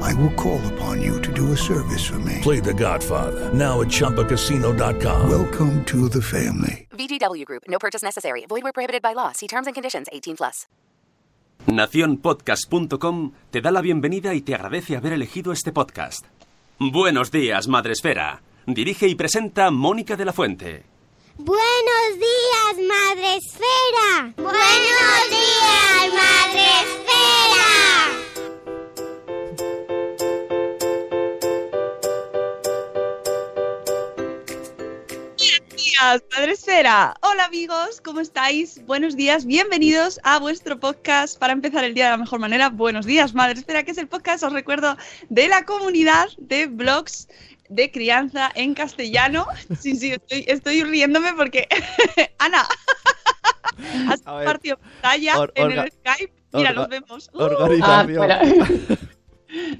[0.00, 2.38] I will call upon you to do a service for me.
[2.42, 5.30] Play The Godfather now at ChumbaCasino.com.
[5.30, 6.88] Welcome to the family.
[6.92, 7.64] VGW Group.
[7.68, 8.44] No purchase necessary.
[8.48, 9.32] Void where prohibited by law.
[9.32, 10.08] See terms and conditions.
[10.12, 10.66] 18 plus.
[11.66, 16.24] Naciónpodcast.com te da la bienvenida y te agradece haber elegido este podcast.
[16.78, 18.42] Buenos días, Madresfera.
[18.66, 20.84] Dirige y presenta Mónica de la Fuente.
[21.36, 24.32] Buenos días, Madre Esfera.
[24.36, 26.70] Buenos días, Madre
[36.00, 37.14] días, Madre Esfera.
[37.22, 38.84] Hola amigos, ¿cómo estáis?
[38.86, 42.68] Buenos días, bienvenidos a vuestro podcast para empezar el día de la mejor manera.
[42.70, 44.96] Buenos días, Madre Esfera, que es el podcast, os recuerdo,
[45.28, 47.28] de la comunidad de blogs
[47.68, 49.46] de crianza en castellano.
[49.80, 51.66] Sí, sí, estoy, estoy riéndome porque
[52.38, 52.66] Ana
[54.08, 56.32] has compartido pantalla or- en orga- el Skype.
[56.52, 57.30] Mira, orga- nos vemos.
[57.32, 58.30] Uh, Organización.
[58.30, 58.42] Ah.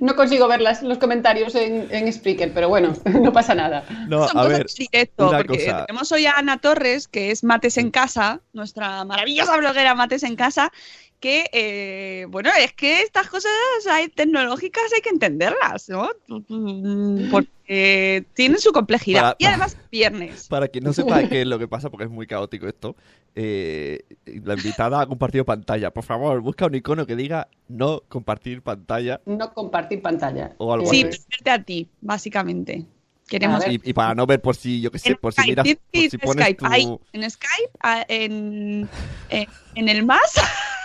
[0.01, 3.85] No consigo ver las- los comentarios en, en Spreaker, pero bueno, no pasa nada.
[4.09, 5.87] no, Son a cosas ver, en directo, una porque cosa.
[5.87, 10.37] tenemos hoy a Ana Torres, que es Mates en Casa, nuestra maravillosa bloguera Mates en
[10.37, 10.73] Casa,
[11.21, 13.53] que, eh, bueno, es que estas cosas
[13.91, 16.09] hay, tecnológicas hay que entenderlas, ¿no?
[16.49, 17.31] Mm,
[17.71, 19.21] Porque tienen su complejidad.
[19.23, 20.49] Para- y además, viernes.
[20.49, 22.97] para quien no sepa qué es lo que pasa, porque es muy caótico esto,
[23.37, 25.93] eh, la invitada ha compartido pantalla.
[25.93, 30.53] Por favor, busca un icono que diga no compartir pantalla No compartir pantalla.
[30.59, 32.87] O algo Sí, Eh, verte a ti, básicamente.
[33.29, 35.65] Queremos y, y para no ver por si, yo qué sé, en por si miras,
[35.65, 36.67] por si a pones Skype, tu...
[36.67, 38.89] ahí, en Skype, a- en,
[39.29, 40.33] en, en el más,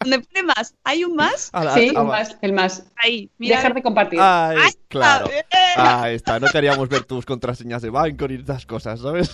[0.00, 2.86] donde pone más, hay un más, Ah, la- Sí, ah, el va- más, el más.
[2.96, 4.18] ahí, mira, Dejar de compartir.
[4.20, 5.26] Ay, Ahí está, claro.
[5.30, 5.44] eh.
[5.76, 9.30] Ahí está, no queríamos ver tus contraseñas de banco ni estas cosas, ¿sabes?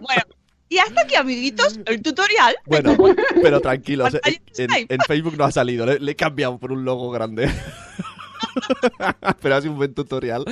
[0.00, 0.22] Bueno,
[0.68, 2.56] y hasta aquí, amiguitos, el tutorial.
[2.66, 2.96] Bueno,
[3.42, 4.14] pero tranquilos,
[4.56, 7.48] en, en- Facebook no ha salido, le, le he cambiado por un logo grande.
[9.40, 10.44] pero ha sido un buen tutorial.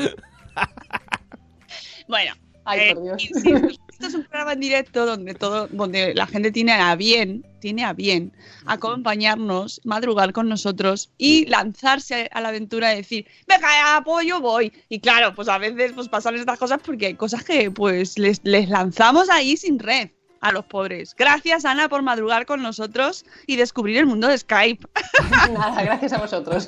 [2.08, 2.34] Bueno,
[2.64, 3.24] Ay, eh, por Dios.
[3.24, 3.68] insisto,
[4.02, 7.84] esto es un programa en directo donde todo, donde la gente tiene a bien, tiene
[7.84, 8.32] a bien
[8.66, 14.72] acompañarnos, madrugar con nosotros y lanzarse a la aventura de decir, venga, ya, pues voy.
[14.88, 18.40] Y claro, pues a veces pues pasan estas cosas porque hay cosas que pues les,
[18.42, 21.14] les lanzamos ahí sin red a los pobres.
[21.16, 24.84] Gracias, Ana, por madrugar con nosotros y descubrir el mundo de Skype.
[25.52, 26.66] Nada, gracias a vosotros.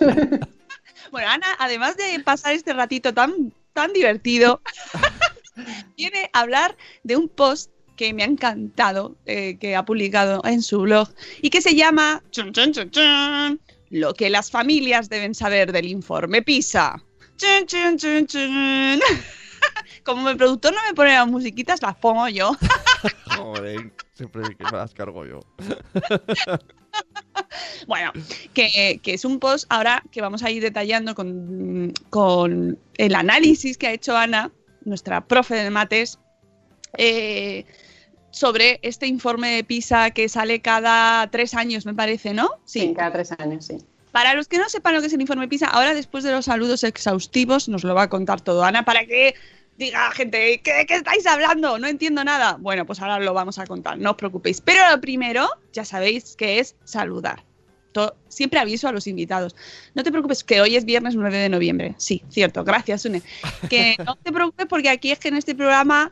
[1.11, 4.61] Bueno, Ana, además de pasar este ratito tan, tan divertido,
[5.97, 10.63] viene a hablar de un post que me ha encantado, eh, que ha publicado en
[10.63, 11.09] su blog
[11.43, 13.61] y que se llama chun, chun, chun, chun,
[13.91, 17.03] Lo que las familias deben saber del informe PISA.
[17.37, 19.01] Chun, chun, chun, chun.
[20.05, 22.57] Como el productor no me pone las musiquitas, las pongo yo.
[23.37, 25.41] Joder, siempre que me las cargo yo.
[27.87, 28.13] Bueno,
[28.53, 33.79] que, que es un post ahora que vamos a ir detallando con, con el análisis
[33.79, 34.53] que ha hecho Ana,
[34.85, 36.19] nuestra profe de mates,
[36.97, 37.65] eh,
[38.31, 42.51] sobre este informe de PISA que sale cada tres años, me parece, ¿no?
[42.65, 43.79] Sí, cada tres años, sí.
[44.11, 46.45] Para los que no sepan lo que es el informe PISA, ahora después de los
[46.45, 49.35] saludos exhaustivos nos lo va a contar todo Ana para que
[49.77, 51.79] diga gente, ¿qué, qué estáis hablando?
[51.79, 52.57] No entiendo nada.
[52.61, 54.61] Bueno, pues ahora lo vamos a contar, no os preocupéis.
[54.61, 57.45] Pero lo primero, ya sabéis que es saludar.
[57.95, 59.55] To- siempre aviso a los invitados.
[59.95, 61.95] No te preocupes, que hoy es viernes 9 de noviembre.
[61.97, 63.23] Sí, cierto, gracias, Une.
[63.71, 66.11] Que no te preocupes porque aquí es que en este programa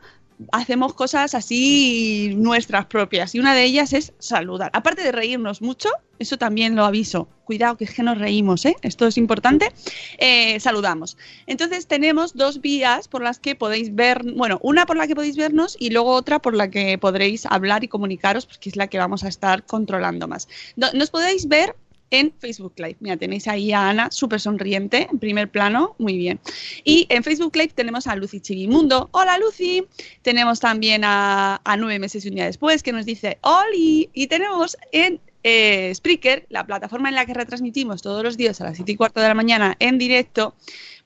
[0.51, 4.71] hacemos cosas así nuestras propias y una de ellas es saludar.
[4.73, 5.89] Aparte de reírnos mucho,
[6.19, 7.27] eso también lo aviso.
[7.45, 8.75] Cuidado que es que nos reímos, ¿eh?
[8.83, 9.71] Esto es importante.
[10.17, 11.17] Eh, saludamos.
[11.45, 15.35] Entonces tenemos dos vías por las que podéis ver, bueno, una por la que podéis
[15.35, 18.87] vernos y luego otra por la que podréis hablar y comunicaros, pues que es la
[18.87, 20.47] que vamos a estar controlando más.
[20.77, 21.75] No- Nos podéis ver
[22.13, 22.97] en Facebook Live.
[22.99, 26.39] Mira, tenéis ahí a Ana, súper sonriente, en primer plano, muy bien.
[26.83, 29.09] Y en Facebook Live tenemos a Lucy Chivimundo.
[29.11, 29.87] Hola Lucy.
[30.21, 34.11] Tenemos también a, nueve meses y un día después, que nos dice Oli.
[34.13, 38.65] Y tenemos en eh, Spreaker, la plataforma en la que retransmitimos todos los días a
[38.65, 40.53] las 7 y cuarto de la mañana en directo,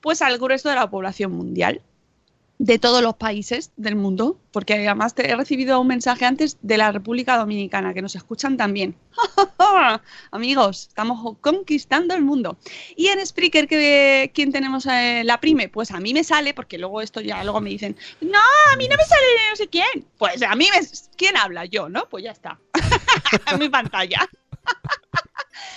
[0.02, 1.80] pues al grueso de la población mundial
[2.58, 6.76] de todos los países del mundo, porque además te he recibido un mensaje antes de
[6.76, 8.96] la República Dominicana, que nos escuchan también.
[10.32, 12.58] Amigos, estamos conquistando el mundo.
[12.96, 15.68] Y en Spreaker, que, ¿quién tenemos eh, la prime?
[15.68, 18.38] Pues a mí me sale, porque luego esto ya, luego me dicen, no,
[18.72, 20.04] a mí no me sale no sé quién.
[20.18, 20.86] Pues a mí me...
[21.16, 21.64] ¿Quién habla?
[21.64, 22.08] Yo, ¿no?
[22.08, 22.58] Pues ya está.
[23.52, 24.28] en mi pantalla.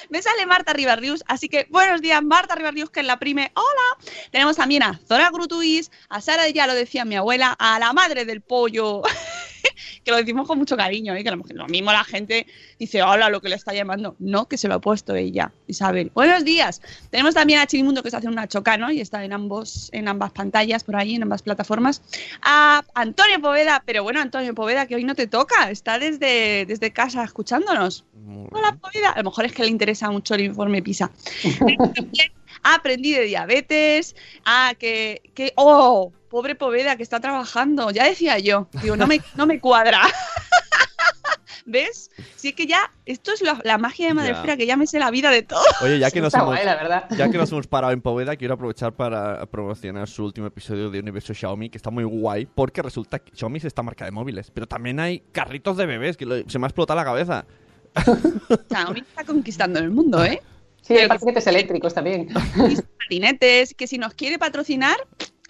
[0.09, 3.51] Me sale Marta Ribarrius, así que buenos días Marta Ribarrius, que es la prime.
[3.55, 4.11] Hola.
[4.31, 8.25] Tenemos también a Zora Grutuis, a Sara, ya lo decía mi abuela, a la madre
[8.25, 9.01] del pollo,
[10.03, 11.23] que lo decimos con mucho cariño, ¿eh?
[11.23, 12.47] que lo, lo mismo la gente
[12.79, 14.15] dice, hola, lo que le está llamando.
[14.19, 16.11] No, que se lo ha puesto ella, Isabel.
[16.13, 16.81] Buenos días.
[17.09, 20.31] Tenemos también a Chimimundo, que está haciendo una chocano y está en, ambos, en ambas
[20.31, 22.01] pantallas, por ahí, en ambas plataformas.
[22.41, 26.91] A Antonio Poveda, pero bueno, Antonio Poveda, que hoy no te toca, está desde, desde
[26.91, 28.05] casa escuchándonos.
[28.51, 29.11] Hola, Poveda.
[29.11, 31.11] A lo mejor es que le interesa mucho el informe PISA.
[32.63, 34.15] Aprendí de diabetes,
[34.45, 39.21] a que, que, oh, pobre Poveda que está trabajando, ya decía yo, digo, no me,
[39.35, 40.01] no me cuadra.
[41.65, 42.09] ¿Ves?
[42.35, 44.97] Si es que ya, esto es la, la magia de Madrefera, que ya me sé
[44.97, 45.61] la vida de todo.
[45.83, 47.05] Oye, ya que, nos hemos, guay, la verdad.
[47.15, 50.99] ya que nos hemos parado en Poveda, quiero aprovechar para promocionar su último episodio de
[50.99, 54.49] Universo Xiaomi, que está muy guay, porque resulta que Xiaomi es esta marca de móviles,
[54.51, 57.45] pero también hay carritos de bebés, que lo- se me ha explotado la cabeza.
[58.69, 60.41] Xiaomi está conquistando el mundo, ¿eh?
[60.81, 62.27] Sí, hay paquetes eléctricos también.
[62.69, 64.97] Y patinetes, que si nos quiere patrocinar,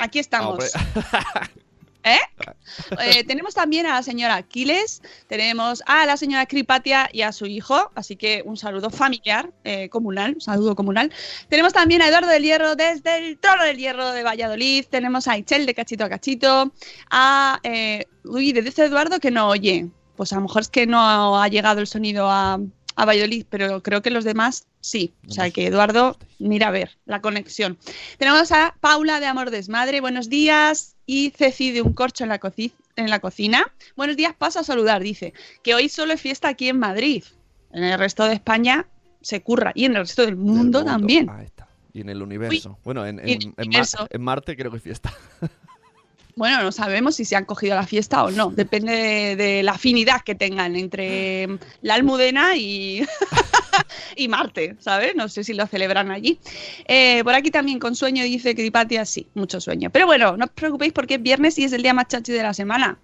[0.01, 0.51] aquí estamos.
[0.51, 0.69] Hombre.
[2.03, 2.17] ¿Eh?
[2.99, 7.45] Eh, tenemos también a la señora Aquiles, tenemos a la señora Cripatia y a su
[7.45, 11.11] hijo, así que un saludo familiar, eh, comunal, un saludo comunal.
[11.47, 15.37] Tenemos también a Eduardo del Hierro desde el Trono del Hierro de Valladolid, tenemos a
[15.37, 16.73] Ichel de Cachito a Cachito,
[17.09, 17.59] a...
[17.63, 21.47] Eh, uy, de Eduardo que no oye, pues a lo mejor es que no ha
[21.47, 22.59] llegado el sonido a,
[23.01, 25.13] a Valladolid, pero creo que los demás sí.
[25.27, 27.77] O sea que Eduardo, mira a ver la conexión.
[28.17, 30.95] Tenemos a Paula de Amor Desmadre, buenos días.
[31.07, 33.71] Y Ceci de Un Corcho en la, coci- en la cocina.
[33.97, 35.33] Buenos días, paso a saludar, dice.
[35.63, 37.23] Que hoy solo es fiesta aquí en Madrid.
[37.73, 38.85] En el resto de España
[39.21, 39.71] se curra.
[39.75, 41.29] Y en el resto del mundo, Del también.
[41.29, 41.67] Ahí está.
[41.93, 42.77] Y en el universo.
[42.83, 44.07] bueno, en, en- universo.
[44.09, 45.11] en Marte creo que es fiesta.
[46.35, 48.49] Bueno, no sabemos si se han cogido la fiesta o no.
[48.49, 51.47] Depende de, la afinidad que tengan entre
[51.81, 53.05] la Almudena y,
[54.29, 55.15] Marte, ¿sabes?
[55.15, 56.39] No sé si lo celebran allí.
[56.87, 59.89] Eh, por aquí también con sueño dice que Hipatia sí, mucho sueño.
[59.89, 62.43] Pero bueno, no os preocupéis porque es viernes y es el día más chachi de
[62.43, 62.97] la semana.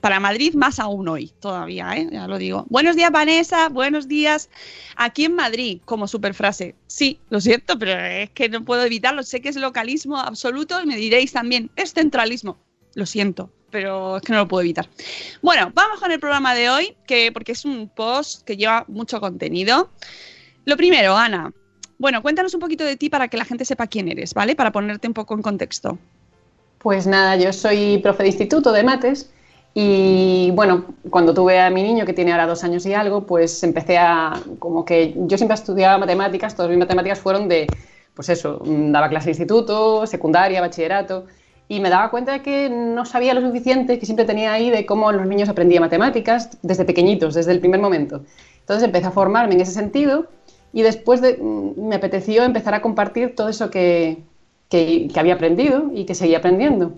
[0.00, 2.08] Para Madrid más aún hoy, todavía, ¿eh?
[2.10, 2.64] ya lo digo.
[2.70, 3.68] Buenos días, Vanessa.
[3.68, 4.48] Buenos días.
[4.96, 6.74] Aquí en Madrid, como superfrase.
[6.86, 9.22] Sí, lo siento, pero es que no puedo evitarlo.
[9.22, 12.56] Sé que es localismo absoluto y me diréis también, es centralismo.
[12.94, 14.88] Lo siento, pero es que no lo puedo evitar.
[15.42, 19.20] Bueno, vamos con el programa de hoy, que porque es un post que lleva mucho
[19.20, 19.90] contenido.
[20.64, 21.52] Lo primero, Ana.
[21.98, 24.56] Bueno, cuéntanos un poquito de ti para que la gente sepa quién eres, ¿vale?
[24.56, 25.98] Para ponerte un poco en contexto.
[26.78, 29.30] Pues nada, yo soy profe de instituto de mates
[29.74, 33.62] y bueno, cuando tuve a mi niño que tiene ahora dos años y algo, pues
[33.62, 37.72] empecé a, como que yo siempre estudiaba matemáticas, todas mis matemáticas fueron de,
[38.14, 41.26] pues eso, mm, daba clase de instituto, secundaria, bachillerato
[41.68, 44.84] y me daba cuenta de que no sabía lo suficiente que siempre tenía ahí de
[44.86, 48.24] cómo los niños aprendían matemáticas desde pequeñitos, desde el primer momento.
[48.60, 50.26] Entonces empecé a formarme en ese sentido
[50.72, 54.24] y después de, mm, me apeteció empezar a compartir todo eso que,
[54.68, 56.94] que había aprendido y que seguía aprendiendo.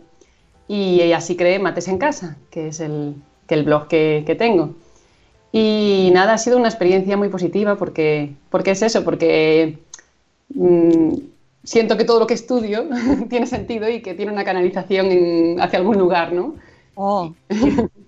[0.72, 4.70] Y así creé Mates en Casa, que es el, que el blog que, que tengo.
[5.52, 9.80] Y nada, ha sido una experiencia muy positiva porque, porque es eso, porque
[10.54, 11.12] mm,
[11.62, 12.88] siento que todo lo que estudio
[13.28, 16.54] tiene sentido y que tiene una canalización hacia algún lugar, ¿no?
[16.94, 17.34] Oh,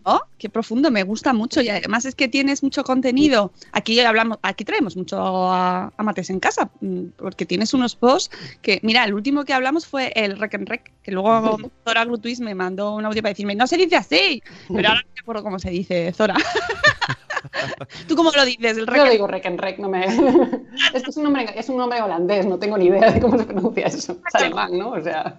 [0.03, 3.53] oh, qué profundo, me gusta mucho y además es que tienes mucho contenido.
[3.73, 8.37] Aquí hablamos, aquí traemos mucho a, a Mates en casa, mm, porque tienes unos posts
[8.61, 12.41] que, mira, el último que hablamos fue el Rec en Rec, que luego Zora Grutuis
[12.41, 15.43] me mandó un audio para decirme, no se dice así, pero ahora no me acuerdo
[15.43, 16.37] cómo se dice, Zora.
[18.09, 18.79] ¿Tú cómo lo dices?
[18.79, 20.05] El Yo digo rec no me...
[20.95, 23.39] es que es un, nombre, es un nombre holandés, no tengo ni idea de cómo
[23.39, 24.19] se pronuncia eso.
[24.27, 24.91] Es alemán, ¿no?
[24.91, 25.39] O sea...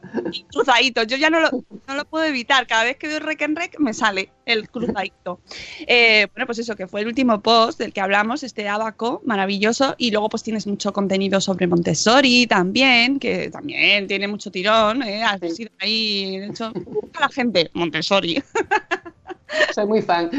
[0.51, 1.03] cruzadito.
[1.03, 1.49] Yo ya no lo,
[1.87, 2.67] no lo puedo evitar.
[2.67, 5.39] Cada vez que rec en rec me sale el cruzadito.
[5.87, 9.95] Eh, bueno, pues eso, que fue el último post del que hablamos, este abaco maravilloso.
[9.97, 15.03] Y luego pues tienes mucho contenido sobre Montessori también, que también tiene mucho tirón.
[15.03, 15.23] ¿eh?
[15.23, 16.71] Has sido ahí, de hecho,
[17.15, 18.41] a la gente, Montessori.
[19.73, 20.29] Soy muy fan.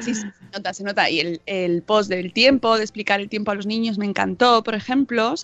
[0.00, 1.08] Sí, sí, se nota, se nota.
[1.08, 4.74] Y el, post del tiempo, de explicar el tiempo a los niños, me encantó, por
[4.74, 5.34] ejemplo.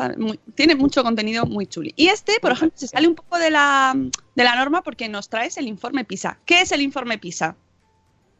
[0.54, 1.92] Tiene mucho contenido muy chuli.
[1.96, 3.94] Y este, por ejemplo, se sale un poco de la,
[4.34, 6.38] de la norma porque nos traes el informe PISA.
[6.44, 7.56] ¿Qué es el informe PISA?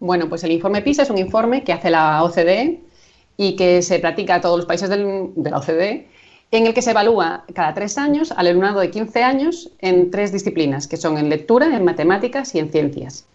[0.00, 2.81] Bueno, pues el informe PISA es un informe que hace la OCDE
[3.37, 6.09] y que se practica a todos los países del- de la OCDE,
[6.50, 10.33] en el que se evalúa cada tres años al alumnado de 15 años en tres
[10.33, 13.26] disciplinas, que son en lectura, en matemáticas y en ciencias.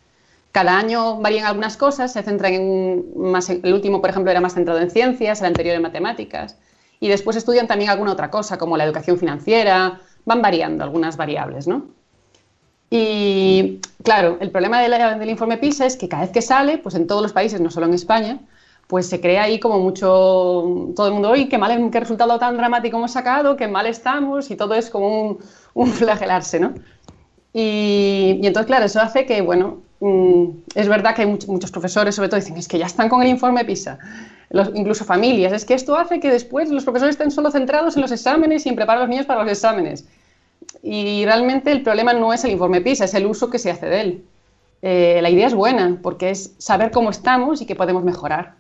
[0.56, 4.54] Cada año varían algunas cosas, se centran en más, el último, por ejemplo, era más
[4.54, 6.58] centrado en ciencias, el anterior en matemáticas,
[7.02, 11.68] y después estudian también alguna otra cosa, como la educación financiera, van variando algunas variables,
[11.68, 11.88] ¿no?
[12.90, 17.06] Y claro, el problema del informe PISA es que cada vez que sale, pues en
[17.06, 18.40] todos los países, no solo en España,
[18.88, 22.56] pues se crea ahí como mucho, todo el mundo, oye, qué mal, qué resultado tan
[22.56, 25.40] dramático hemos sacado, qué mal estamos, y todo es como un,
[25.74, 26.76] un flagelarse, ¿no?
[27.58, 30.46] Y, y entonces, claro, eso hace que, bueno, mm,
[30.76, 33.22] es verdad que hay much- muchos profesores, sobre todo, dicen, es que ya están con
[33.22, 33.98] el informe PISA,
[34.50, 38.02] Los- incluso familias, es que esto hace que después los profesores estén solo centrados en
[38.02, 40.06] los exámenes y en preparar a los niños para los exámenes.
[40.84, 43.86] Y realmente el problema no es el informe PISA, es el uso que se hace
[43.88, 44.26] de él.
[44.82, 48.56] Eh, la idea es buena, porque es saber cómo estamos y qué podemos mejorar.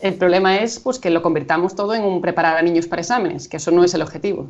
[0.00, 3.48] El problema es pues, que lo convirtamos todo en un preparar a niños para exámenes,
[3.48, 4.48] que eso no es el objetivo.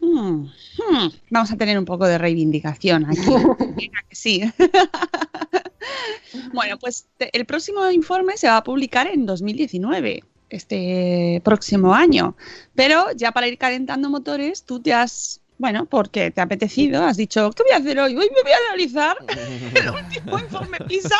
[0.00, 3.20] Hmm, hmm, Vamos a tener un poco de reivindicación aquí.
[4.10, 4.42] Sí.
[6.54, 12.34] bueno, pues el próximo informe se va a publicar en 2019, este próximo año.
[12.74, 17.18] Pero ya para ir calentando motores, tú te has, bueno, porque te ha apetecido, has
[17.18, 18.16] dicho, ¿qué voy a hacer hoy?
[18.16, 19.18] Hoy me voy a analizar
[19.74, 21.18] el último informe PISA.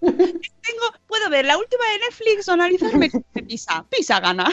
[0.00, 3.10] Tengo, puedo ver la última de Netflix o analizarme
[3.48, 3.84] Pisa.
[3.88, 4.50] Pisa gana.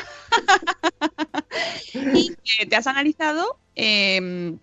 [2.13, 4.55] y eh, te has analizado eh,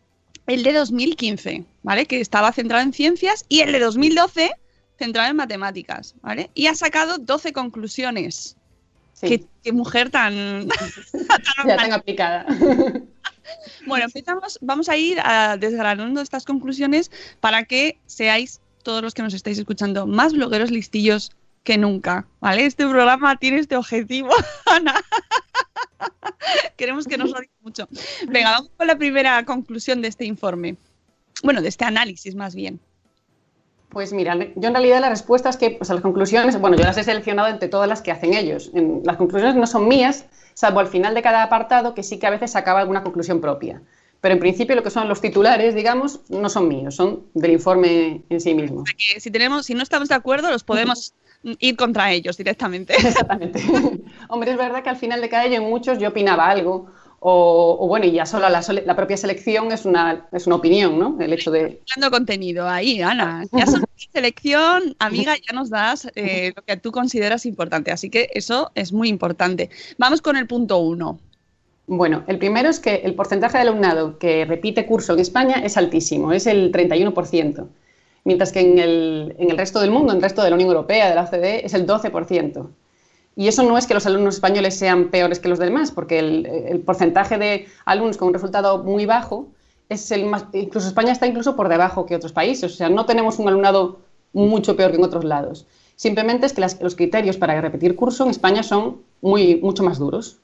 [0.47, 2.07] el de 2015, ¿vale?
[2.07, 4.53] Que estaba centrado en ciencias y el de 2012
[4.97, 6.51] centrado en matemáticas, ¿vale?
[6.55, 8.57] Y has sacado 12 conclusiones.
[9.15, 10.69] Sí, Qué, qué mujer tan,
[11.29, 12.47] tan ya tengo aplicada.
[13.87, 19.23] Bueno, empezamos, vamos a ir a desgranando estas conclusiones para que seáis todos los que
[19.23, 21.33] nos estáis escuchando más blogueros listillos
[21.69, 22.65] que nunca, ¿vale?
[22.65, 24.31] Este programa tiene este objetivo,
[24.65, 24.95] Ana.
[26.79, 27.87] Queremos que nos lo diga mucho.
[28.27, 30.79] Venga, vamos con la primera conclusión de este informe.
[31.43, 32.81] Bueno, de este análisis más bien.
[33.91, 37.05] Pues mira, yo en realidad las respuestas que, pues las conclusiones, bueno, yo las he
[37.05, 38.71] seleccionado entre todas las que hacen ellos.
[39.05, 42.31] Las conclusiones no son mías, salvo al final de cada apartado, que sí que a
[42.31, 43.83] veces sacaba alguna conclusión propia.
[44.23, 48.23] Pero en principio lo que son los titulares, digamos, no son míos, son del informe
[48.31, 48.85] en sí mismo.
[48.85, 52.95] Que si tenemos, si no estamos de acuerdo, los podemos ir contra ellos directamente.
[52.99, 53.61] Exactamente.
[54.29, 56.91] Hombre, es verdad que al final de cada ello en muchos yo opinaba algo,
[57.21, 60.99] o, o bueno, y ya solo la, la propia selección es una, es una opinión,
[60.99, 61.17] ¿no?
[61.21, 61.83] El hecho de...
[61.97, 63.45] Dando contenido ahí, Ana.
[63.51, 67.91] Ya son selección, amiga, ya nos das eh, lo que tú consideras importante.
[67.91, 69.69] Así que eso es muy importante.
[69.99, 71.19] Vamos con el punto uno.
[71.89, 75.79] Bueno, el primero es que el porcentaje de alumnado que repite curso en España es
[75.79, 77.67] altísimo, es el 31%,
[78.29, 80.71] mientras que en el, en el resto del mundo, en el resto de la Unión
[80.71, 82.69] Europea, de la OCDE, es el 12%.
[83.37, 86.47] Y eso no es que los alumnos españoles sean peores que los demás, porque el,
[86.47, 89.47] el porcentaje de alumnos con un resultado muy bajo
[89.89, 93.07] es el más, incluso España está incluso por debajo que otros países, o sea, no
[93.07, 94.01] tenemos un alumnado
[94.35, 95.67] mucho peor que en otros lados.
[95.97, 99.99] Simplemente es que las- los criterios para repetir curso en España son muy, mucho más
[99.99, 100.37] duros.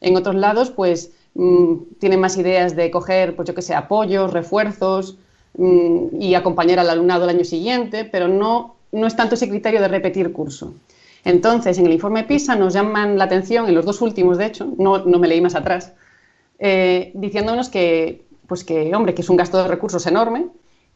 [0.00, 4.32] En otros lados, pues mm, tienen más ideas de coger, pues yo que sé, apoyos,
[4.32, 5.16] refuerzos
[5.56, 9.80] mm, y acompañar al alumnado el año siguiente, pero no, no es tanto ese criterio
[9.80, 10.74] de repetir curso.
[11.24, 14.72] Entonces, en el informe PISA nos llaman la atención, en los dos últimos, de hecho,
[14.78, 15.92] no, no me leí más atrás,
[16.58, 20.46] eh, diciéndonos que, pues que, hombre, que es un gasto de recursos enorme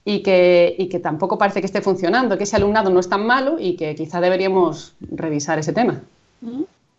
[0.05, 3.27] y que, y que tampoco parece que esté funcionando, que ese alumnado no es tan
[3.27, 6.03] malo y que quizá deberíamos revisar ese tema.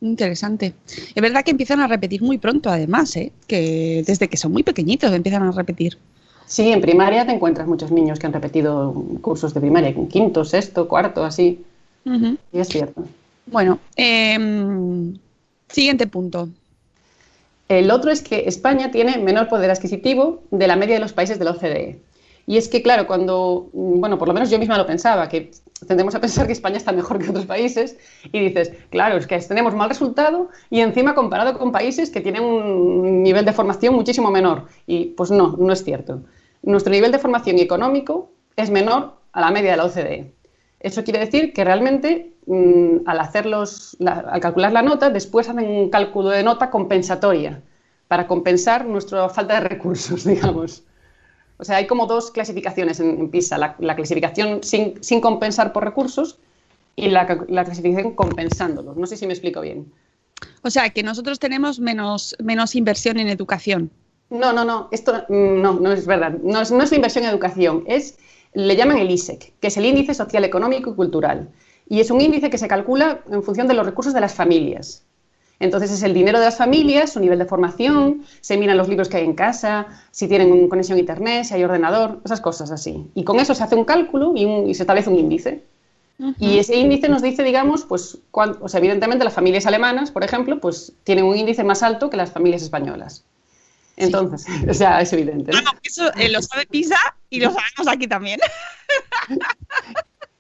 [0.02, 0.74] Interesante.
[0.88, 3.32] Es verdad que empiezan a repetir muy pronto, además, ¿eh?
[3.48, 5.98] que desde que son muy pequeñitos empiezan a repetir.
[6.46, 10.88] Sí, en primaria te encuentras muchos niños que han repetido cursos de primaria, quinto, sexto,
[10.88, 11.64] cuarto, así.
[12.06, 13.04] Y es cierto.
[13.48, 15.18] Bueno, em,
[15.70, 16.50] siguiente punto.
[17.68, 21.40] El otro es que España tiene menor poder adquisitivo de la media de los países
[21.40, 22.00] de la OCDE.
[22.48, 25.50] Y es que, claro, cuando, mm, bueno, por lo menos yo misma lo pensaba, que
[25.88, 27.98] tendemos a pensar que España está mejor que otros países,
[28.32, 32.44] y dices, claro, es que tenemos mal resultado y encima comparado con países que tienen
[32.44, 34.68] un nivel de formación muchísimo menor.
[34.86, 36.22] Y pues no, no es cierto.
[36.66, 40.34] Nuestro nivel de formación económico es menor a la media de la OCDE.
[40.80, 45.48] Eso quiere decir que realmente mm, al, hacer los- la- al calcular la nota, después
[45.50, 47.62] hacen un cálculo de nota compensatoria
[48.08, 50.84] para compensar nuestra falta de recursos, digamos.
[51.58, 53.58] O sea, hay como dos clasificaciones en, PISA.
[53.58, 56.38] La, la clasificación sin, sin compensar por recursos
[56.96, 58.98] y la, la clasificación compensándolos.
[58.98, 59.92] No sé si me explico bien.
[60.64, 63.90] O sea, que nosotros tenemos menos, menos inversión en educación.
[64.30, 66.34] No, no, no, esto mm, no, no es verdad.
[66.44, 68.18] No es, no es la inversión en educación, es,
[68.54, 71.50] le llaman el ISEC, que es el Índice Social, Económico y Cultural.
[71.88, 75.04] Y es un índice que se calcula en función de los recursos de las familias.
[75.60, 79.08] Entonces es el dinero de las familias, su nivel de formación, se miran los libros
[79.08, 83.10] que hay en casa, si tienen conexión a internet, si hay ordenador, esas cosas así.
[83.14, 85.64] Y con eso se hace un cálculo y, un- y se establece un índice.
[86.40, 90.60] Y ese índice nos dice, digamos, pues, o sea, evidentemente las familias alemanas, por ejemplo,
[90.60, 93.24] pues tienen un índice más alto que las familias españolas.
[93.98, 95.52] Entonces, o sea, es evidente.
[95.52, 95.58] ¿no?
[95.64, 96.98] Vamos, eso eh, lo sabe PISA
[97.30, 98.40] y lo sabemos aquí también.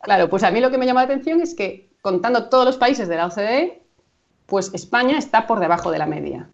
[0.03, 2.77] Claro, pues a mí lo que me llama la atención es que contando todos los
[2.77, 3.81] países de la OCDE,
[4.45, 6.49] pues España está por debajo de la media.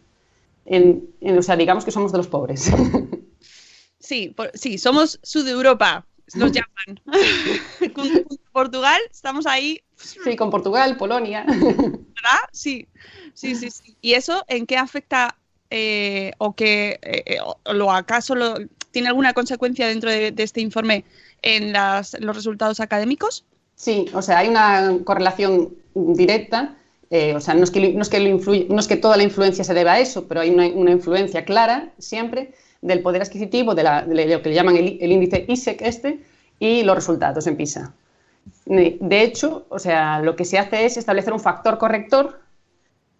[0.64, 2.70] En- en- o sea, digamos que somos de los pobres.
[3.98, 7.00] Sí, por- sí, somos Sudeuropa, nos llaman.
[7.94, 11.44] Con con Portugal estamos ahí, Sí, con Portugal, Polonia.
[11.46, 12.40] ¿verdad?
[12.52, 12.88] Sí,
[13.34, 13.70] sí, sí.
[13.70, 13.96] sí.
[14.00, 15.36] ¿Y eso en qué afecta
[15.72, 18.54] eh, o que eh, o lo acaso lo,
[18.92, 21.04] tiene alguna consecuencia dentro de, este informe
[21.42, 23.44] en las- los resultados académicos?
[23.74, 26.76] Sí, o sea, hay una correlación directa.
[27.10, 28.20] eh, o sea, no es, que, no, es que
[28.70, 31.90] no es que toda la influencia se deba a eso, pero hay una, influencia clara
[31.98, 36.20] siempre del poder adquisitivo, de, la- lo que le llaman el, el índice ISEC este,
[36.58, 37.92] y los resultados en PISA.
[38.66, 42.40] De hecho, o sea, lo que se hace es establecer un factor corrector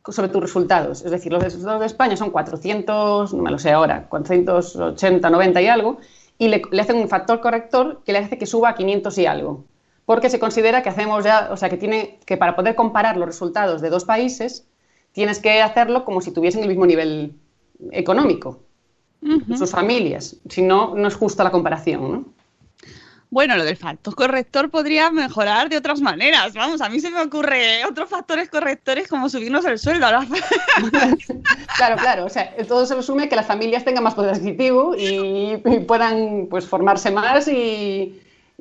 [0.09, 1.05] sobre tus resultados.
[1.05, 5.63] Es decir, los resultados de España son 400, no me lo sé ahora, 480, 90
[5.63, 5.99] y algo,
[6.39, 9.27] y le, le hacen un factor corrector que le hace que suba a 500 y
[9.27, 9.65] algo.
[10.05, 13.27] Porque se considera que hacemos ya, o sea, que tiene que para poder comparar los
[13.27, 14.67] resultados de dos países,
[15.13, 17.35] tienes que hacerlo como si tuviesen el mismo nivel
[17.93, 18.61] económico,
[19.57, 20.37] sus familias.
[20.49, 22.25] Si no, no es justa la comparación, ¿no?
[23.33, 26.53] Bueno, lo del factor corrector podría mejorar de otras maneras.
[26.53, 30.05] Vamos, a mí se me ocurre otros factores correctores como subirnos el sueldo.
[30.05, 30.27] ahora.
[31.79, 32.25] Claro, claro.
[32.27, 36.47] O sea, todo se resume que las familias tengan más poder adquisitivo y, y puedan
[36.51, 38.21] pues, formarse más y-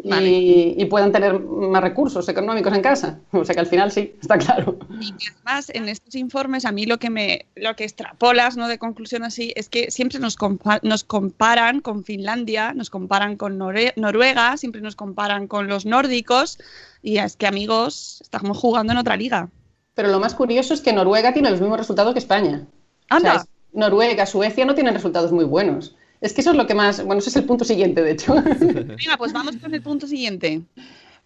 [0.10, 0.30] Vale.
[0.30, 3.20] y puedan tener más recursos económicos en casa.
[3.32, 4.78] O sea que al final sí, está claro.
[5.00, 8.78] Y además en estos informes a mí lo que me lo que extrapolas no de
[8.80, 13.94] conclusión así es que siempre nos, compa- nos comparan con Finlandia, nos comparan con Nore-
[13.96, 16.58] Noruega, siempre nos comparan con los nórdicos
[17.04, 19.50] y es que amigos estamos jugando en otra liga.
[19.94, 22.66] Pero lo más curioso es que Noruega tiene los mismos resultados que España.
[23.12, 25.96] O sea, es- Noruega, Suecia no tienen resultados muy buenos.
[26.22, 27.04] Es que eso es lo que más.
[27.04, 28.34] Bueno, ese es el punto siguiente, de hecho.
[28.60, 30.62] Venga, pues vamos con el punto siguiente.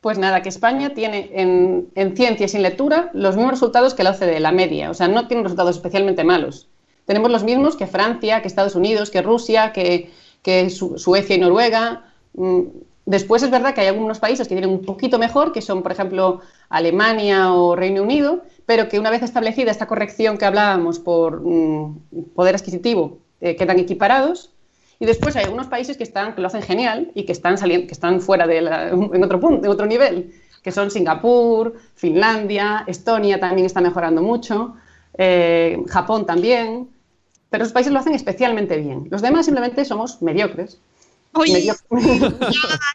[0.01, 4.03] Pues nada, que España tiene en, en ciencia y sin lectura los mismos resultados que
[4.03, 4.89] la OCDE, la media.
[4.89, 6.67] O sea, no tiene resultados especialmente malos.
[7.05, 11.39] Tenemos los mismos que Francia, que Estados Unidos, que Rusia, que, que Su- Suecia y
[11.39, 12.05] Noruega.
[12.34, 12.62] Mm,
[13.08, 15.91] Después es verdad que hay algunos países que tienen un poquito mejor, que son, por
[15.91, 21.41] ejemplo, Alemania o Reino Unido, pero que una vez establecida esta corrección que hablábamos por
[21.41, 21.99] mm,
[22.34, 24.49] poder adquisitivo, eh, quedan equiparados.
[24.99, 27.88] Y después hay algunos países que, están, que lo hacen genial y que están, saliendo,
[27.88, 32.84] que están fuera de la- en otro punto, en otro nivel, que son Singapur, Finlandia,
[32.88, 34.75] Estonia también está mejorando mucho,
[35.17, 36.89] eh, Japón también,
[37.49, 39.08] pero los países lo hacen especialmente bien.
[39.12, 40.79] Los demás simplemente somos mediocres.
[41.38, 41.69] Oye,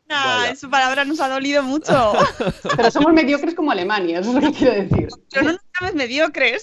[0.08, 2.12] Ana, esa palabra nos ha dolido mucho.
[2.76, 5.08] pero somos mediocres como Alemania, eso es lo que quiero decir.
[5.30, 6.62] Pero no nos llames mediocres.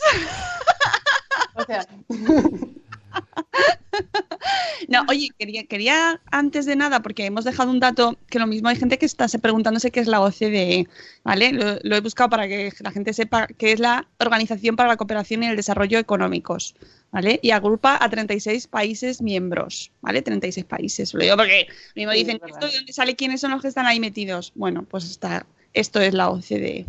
[1.53, 1.85] O sea,
[4.87, 8.69] No, oye, quería, quería antes de nada, porque hemos dejado un dato que lo mismo
[8.69, 10.87] hay gente que está se preguntándose qué es la OCDE,
[11.23, 11.51] ¿vale?
[11.51, 14.97] Lo, lo he buscado para que la gente sepa qué es la Organización para la
[14.97, 16.75] Cooperación y el Desarrollo Económicos,
[17.11, 17.39] ¿vale?
[17.41, 20.21] Y agrupa a 36 países miembros, ¿vale?
[20.21, 21.13] 36 países.
[21.13, 22.39] Lo digo porque mismo Sí, dicen.
[22.47, 23.15] ¿esto de dónde sale?
[23.15, 24.53] ¿Quiénes son los que están ahí metidos?
[24.55, 26.85] Bueno, pues está, esto es la OCDE.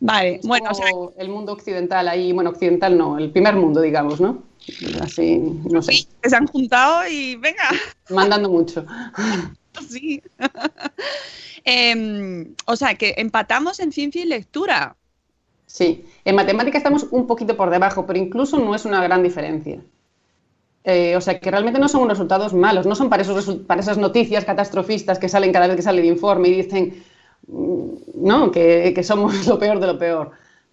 [0.00, 0.86] Vale, es bueno, o sea,
[1.18, 4.42] el mundo occidental ahí, bueno, occidental no, el primer mundo, digamos, ¿no?
[5.00, 7.70] Así, no sé, que se han juntado y venga.
[8.10, 8.84] mandando mucho.
[9.88, 10.22] Sí.
[11.68, 14.96] Em, o sea, que empatamos en ciencia y lectura.
[15.66, 19.82] Sí, en matemática estamos un poquito por debajo, pero incluso no es una gran diferencia.
[20.84, 23.98] Eh, o sea, que realmente no son resultados malos, no son para, esos, para esas
[23.98, 27.02] noticias catastrofistas que salen cada vez que sale el informe y dicen,
[27.48, 30.30] mm, no, que, que somos lo peor de lo peor.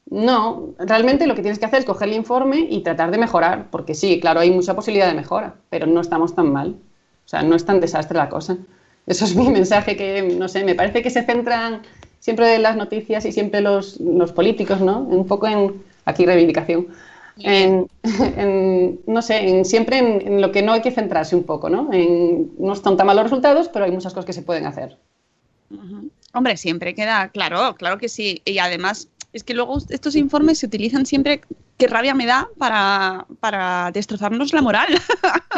[0.09, 3.69] No, realmente lo que tienes que hacer es coger el informe y tratar de mejorar,
[3.71, 6.75] porque sí, claro, hay mucha posibilidad de mejora, pero no estamos tan mal.
[7.25, 8.57] O sea, no es tan desastre la cosa.
[9.07, 11.81] Eso es mi mensaje que, no sé, me parece que se centran
[12.19, 14.99] siempre las noticias y siempre los, los políticos, ¿no?
[14.99, 16.87] Un poco en, aquí reivindicación,
[17.37, 17.87] En,
[18.37, 21.69] en, no sé, en, siempre en, en lo que no hay que centrarse un poco,
[21.69, 21.91] ¿no?
[21.91, 24.97] En, no están tan malos resultados, pero hay muchas cosas que se pueden hacer.
[26.33, 28.41] Hombre, siempre queda, claro, claro que sí.
[28.45, 31.41] Y además, es que luego estos informes se utilizan siempre,
[31.77, 34.87] qué rabia me da, para, para destrozarnos la moral.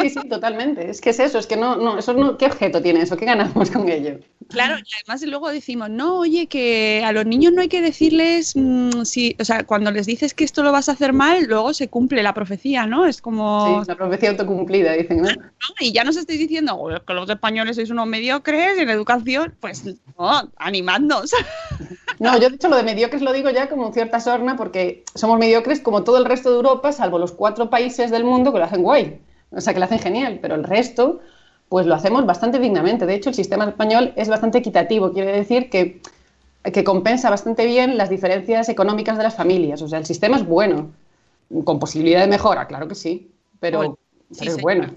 [0.00, 0.90] Sí, sí, totalmente.
[0.90, 3.16] Es que es eso, es que no, no, eso no, ¿qué objeto tiene eso?
[3.16, 4.18] ¿Qué ganamos con ello?
[4.48, 8.52] Claro, y además luego decimos, no, oye, que a los niños no hay que decirles,
[8.54, 11.74] mm, si, o sea, cuando les dices que esto lo vas a hacer mal, luego
[11.74, 13.06] se cumple la profecía, ¿no?
[13.06, 15.28] Es como, Sí, la profecía autocumplida, dicen, ¿no?
[15.80, 19.84] Y ya nos estáis diciendo "Oh, que los españoles sois unos mediocres en educación, pues
[20.18, 21.30] no, animadnos.
[22.18, 25.38] No, yo de hecho lo de mediocres lo digo ya como cierta sorna porque somos
[25.38, 28.64] mediocres como todo el resto de Europa, salvo los cuatro países del mundo que lo
[28.64, 31.20] hacen guay, o sea, que lo hacen genial, pero el resto
[31.68, 33.06] pues lo hacemos bastante dignamente.
[33.06, 36.00] De hecho, el sistema español es bastante equitativo, quiere decir que,
[36.64, 40.46] que compensa bastante bien las diferencias económicas de las familias, o sea, el sistema es
[40.46, 40.92] bueno,
[41.64, 43.98] con posibilidad de mejora, claro que sí, pero, Bueno,
[44.30, 44.62] sí, pero es señor.
[44.62, 44.94] bueno.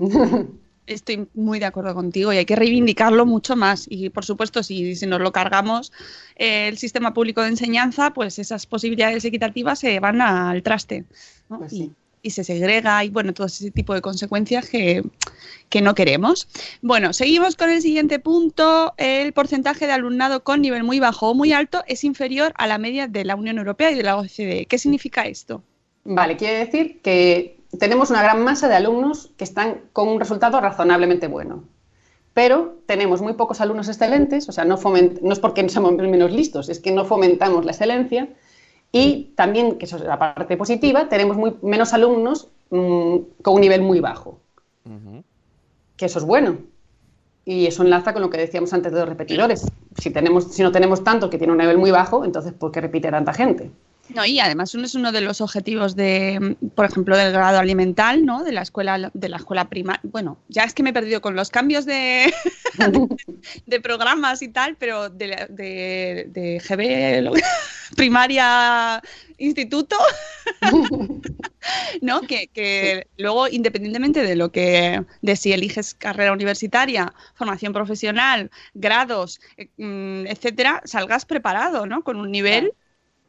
[0.89, 3.86] Estoy muy de acuerdo contigo y hay que reivindicarlo mucho más.
[3.89, 5.91] Y por supuesto, si, si nos lo cargamos
[6.36, 11.06] eh, el sistema público de enseñanza, pues esas posibilidades equitativas se van al traste.
[11.49, 11.60] ¿no?
[11.60, 11.73] Pues
[12.21, 15.04] y se segrega y bueno, todo ese tipo de consecuencias que,
[15.69, 16.47] que no queremos.
[16.82, 18.93] Bueno, seguimos con el siguiente punto.
[18.97, 22.78] El porcentaje de alumnado con nivel muy bajo o muy alto es inferior a la
[22.78, 24.65] media de la Unión Europea y de la OCDE.
[24.65, 25.63] ¿Qué significa esto?
[26.04, 30.60] Vale, quiere decir que tenemos una gran masa de alumnos que están con un resultado
[30.60, 31.63] razonablemente bueno.
[32.34, 36.32] Pero tenemos muy pocos alumnos excelentes, o sea, no, foment- no es porque somos menos
[36.32, 38.29] listos, es que no fomentamos la excelencia.
[38.91, 43.62] Y también, que eso es la parte positiva, tenemos muy, menos alumnos mm, con un
[43.62, 44.39] nivel muy bajo,
[45.97, 46.58] que eso es bueno.
[47.45, 49.65] Y eso enlaza con lo que decíamos antes de los repetidores.
[49.97, 52.82] Si, tenemos, si no tenemos tanto que tiene un nivel muy bajo, entonces ¿por qué
[52.82, 53.71] repite tanta gente?
[54.15, 58.25] No, y además uno es uno de los objetivos de, por ejemplo, del grado alimental,
[58.25, 58.43] ¿no?
[58.43, 60.01] De la escuela, de la escuela primaria.
[60.03, 62.33] Bueno, ya es que me he perdido con los cambios de,
[63.65, 67.39] de programas y tal, pero de, de, de GB,
[67.95, 69.01] primaria,
[69.37, 69.95] instituto,
[72.01, 72.21] ¿no?
[72.21, 79.39] Que, que luego, independientemente de lo que, de si eliges carrera universitaria, formación profesional, grados,
[79.57, 82.03] eh, mm, etcétera, salgas preparado, ¿no?
[82.03, 82.73] Con un nivel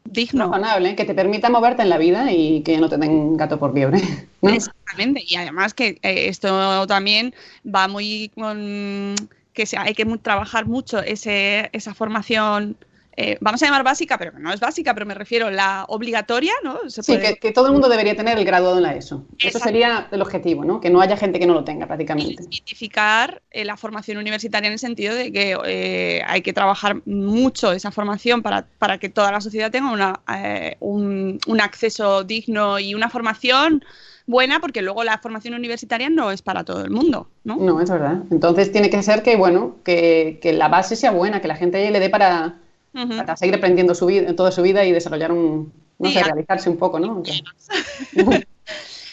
[0.04, 0.46] digno.
[0.46, 3.74] razonable, que te permita moverte en la vida y que no te den gato por
[3.74, 4.00] liebre.
[4.42, 4.50] ¿no?
[4.50, 7.34] Exactamente, y además que eh, esto también
[7.64, 9.14] va muy con
[9.52, 12.76] que hay que trabajar mucho ese, esa formación,
[13.22, 16.52] eh, vamos a llamar básica, pero que no es básica, pero me refiero la obligatoria,
[16.64, 16.78] ¿no?
[16.88, 19.24] Se Sí, puede- que, que todo el mundo debería tener el graduado en la ESO.
[19.38, 20.80] Eso sería el objetivo, ¿no?
[20.80, 22.42] Que no haya gente que no lo tenga prácticamente.
[22.42, 27.72] identificar eh, la formación universitaria en el sentido de que eh, hay que trabajar mucho
[27.72, 32.78] esa formación para, para que toda la sociedad tenga una, eh, un, un acceso digno
[32.78, 33.84] y una formación
[34.26, 37.56] buena, porque luego la formación universitaria no es para todo el mundo, ¿no?
[37.56, 38.22] No, es verdad.
[38.30, 41.90] Entonces tiene que ser que, bueno, que, que la base sea buena, que la gente
[41.90, 42.54] le dé para,
[42.92, 43.16] Ujú.
[43.16, 46.68] para seguir aprendiendo su vida, toda su vida y desarrollar un, no Sí, sé, realizarse
[46.70, 47.22] un poco, ¿no?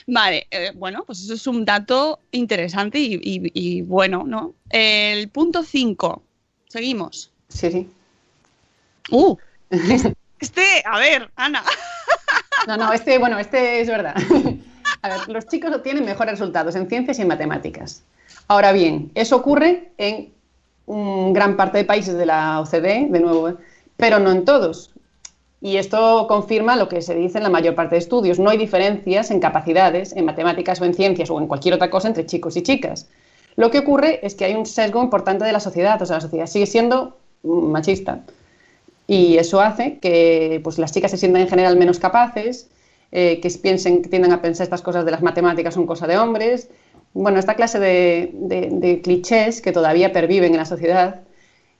[0.07, 4.53] Vale, eh, bueno, pues eso es un dato interesante y, y- y bueno, ¿no?
[4.69, 6.23] El punto 5,
[6.69, 7.31] seguimos.
[7.49, 7.89] Sí, sí.
[9.11, 9.35] Uh,
[10.39, 11.63] este, a ver, Ana.
[12.67, 14.15] No, no, este, bueno, este es verdad.
[15.01, 18.03] A ver, los chicos tienen mejores resultados en ciencias y en matemáticas.
[18.47, 20.33] Ahora bien, eso ocurre en
[20.87, 23.55] un gran parte de países de la OCDE, de nuevo, ¿eh?
[23.95, 24.91] pero no en todos.
[25.61, 28.39] Y esto confirma lo que se dice en la mayor parte de estudios.
[28.39, 32.07] No hay diferencias en capacidades, en matemáticas o en ciencias o en cualquier otra cosa
[32.07, 33.07] entre chicos y chicas.
[33.55, 36.21] Lo que ocurre es que hay un sesgo importante de la sociedad, o sea, la
[36.21, 38.23] sociedad sigue siendo machista.
[39.07, 42.69] Y eso hace que pues, las chicas se sientan en general menos capaces,
[43.11, 46.17] eh, que piensen, que tiendan a pensar estas cosas de las matemáticas son cosa de
[46.17, 46.69] hombres.
[47.19, 51.21] Bueno, esta clase de, de- de clichés que todavía perviven en la sociedad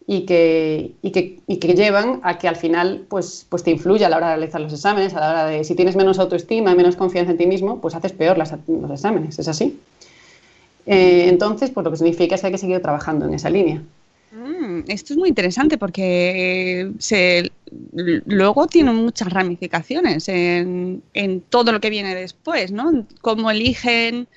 [0.07, 4.03] y que, y que, y que llevan a que al final pues, pues te influye
[4.05, 6.73] a la hora de realizar los exámenes, a la hora de si tienes menos autoestima,
[6.75, 9.77] menos confianza en ti mismo, pues haces peor las- los exámenes, es así.
[10.85, 13.81] Eh, entonces, pues lo que significa es que hay que seguir trabajando en esa línea.
[14.31, 17.51] Mm, esto es muy interesante porque se,
[18.25, 23.05] luego tiene muchas ramificaciones en, en todo lo que viene después, ¿no?
[23.21, 24.27] Cómo eligen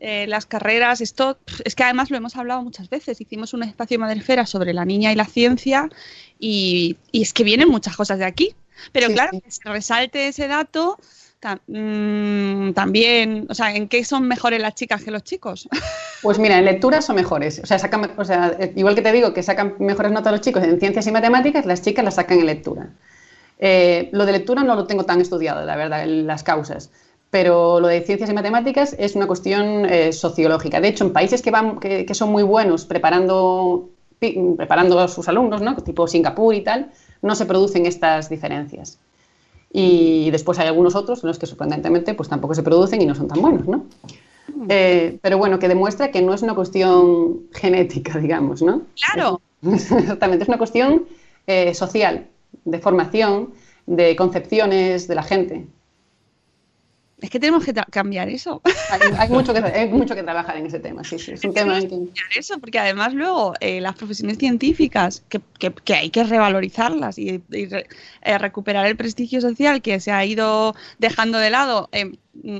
[0.00, 1.00] eh, las carreras.
[1.00, 3.20] Esto es que además lo hemos hablado muchas veces.
[3.20, 5.88] Hicimos un espacio Madrefera sobre la niña y la ciencia
[6.38, 8.56] y, y es que vienen muchas cosas de aquí.
[8.92, 9.40] Pero Sí, claro, sí.
[9.42, 10.98] que se resalte ese dato
[11.66, 15.68] mm, también, o sea, ¿en qué son mejores las chicas que los chicos?
[16.22, 17.60] Pues mira, en lectura son mejores.
[17.60, 20.42] O sea, sacan, o sea, eh, igual que te digo que sacan mejores notas los
[20.42, 22.90] chicos en ciencias y matemáticas, las chicas las sacan en lectura.
[23.58, 26.90] Eh, lo de lectura no lo tengo tan estudiado, la verdad, en las causas.
[27.30, 30.80] Pero lo de ciencias y matemáticas es una cuestión eh, sociológica.
[30.80, 33.88] De hecho, en países que, van, que, que son muy buenos preparando,
[34.18, 35.76] pi- preparando a sus alumnos, ¿no?
[35.76, 36.90] tipo Singapur y tal,
[37.22, 38.98] no se producen estas diferencias.
[39.72, 43.14] Y después hay algunos otros en los que sorprendentemente pues tampoco se producen y no
[43.14, 43.86] son tan buenos, ¿no?
[44.68, 48.82] Eh, pero bueno, que demuestra que no es una cuestión genética, digamos, ¿no?
[49.00, 49.40] Claro.
[49.62, 51.04] Exactamente, es una cuestión
[51.46, 52.26] eh, social,
[52.64, 53.50] de formación,
[53.86, 55.66] de concepciones de la gente.
[57.20, 58.62] Es que tenemos que cambiar eso.
[58.90, 61.32] Hay, hay mucho que, hay mucho que trabajar en ese tema, sí, sí.
[61.32, 61.88] Es un tema que...
[61.88, 67.18] Cambiar eso, porque además luego eh, las profesiones científicas, que, que- que hay que revalorizarlas
[67.18, 67.86] y, y re-
[68.22, 72.10] eh, recuperar el prestigio social que se ha ido dejando de lado eh,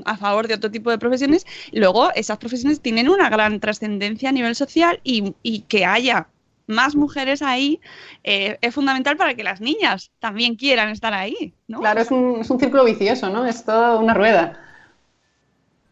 [0.05, 4.31] a favor de otro tipo de profesiones, luego esas profesiones tienen una gran trascendencia a
[4.33, 6.27] nivel social y, y que haya
[6.71, 7.79] más mujeres ahí
[8.23, 11.79] eh, es fundamental para que las niñas también quieran estar ahí, ¿no?
[11.79, 13.45] Claro, es un, es un círculo vicioso, ¿no?
[13.45, 14.59] Es toda una rueda.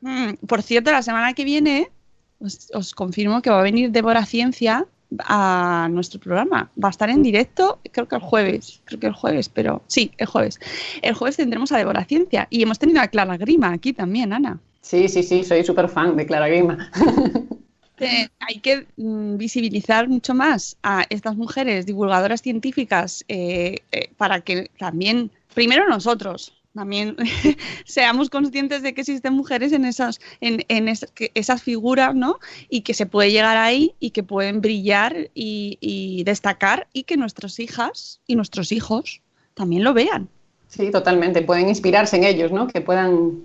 [0.01, 1.91] Mm, por cierto, la semana que viene
[2.39, 4.87] os, os confirmo que va a venir Débora Ciencia
[5.19, 6.69] a nuestro programa.
[6.81, 10.11] Va a estar en directo, creo que el jueves, creo que el jueves, pero sí,
[10.17, 10.59] el jueves.
[11.01, 14.59] El jueves tendremos a Débora Ciencia y hemos tenido a Clara Grima aquí también, Ana.
[14.81, 16.91] Sí, sí, sí, soy súper fan de Clara Grima.
[17.99, 24.41] Eh, hay que mm, visibilizar mucho más a estas mujeres divulgadoras científicas eh, eh, para
[24.41, 27.15] que también, primero nosotros, también
[27.85, 32.39] seamos conscientes de que existen mujeres en esas, en, en es- que- esas figuras, ¿no?
[32.69, 37.17] Y que se puede llegar ahí y que pueden brillar y, y destacar y que
[37.17, 39.21] nuestras hijas y nuestros hijos
[39.55, 40.29] también lo vean.
[40.69, 41.41] Sí, totalmente.
[41.41, 42.67] Pueden inspirarse en ellos, ¿no?
[42.67, 43.39] Que puedan...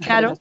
[0.00, 0.38] Claro.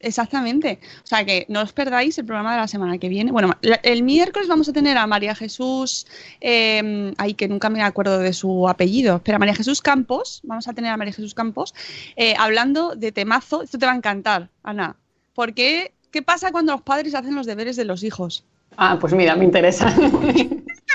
[0.00, 0.80] Exactamente.
[1.04, 3.32] O sea que no os perdáis el programa de la semana que viene.
[3.32, 6.06] Bueno, el miércoles vamos a tener a María Jesús,
[6.40, 10.72] eh, ay, que nunca me acuerdo de su apellido, espera, María Jesús Campos, vamos a
[10.72, 11.74] tener a María Jesús Campos
[12.16, 13.62] eh, hablando de temazo.
[13.62, 14.96] Esto te va a encantar, Ana.
[15.34, 18.44] Porque, ¿qué pasa cuando los padres hacen los deberes de los hijos?
[18.78, 19.94] Ah, pues mira, me interesa.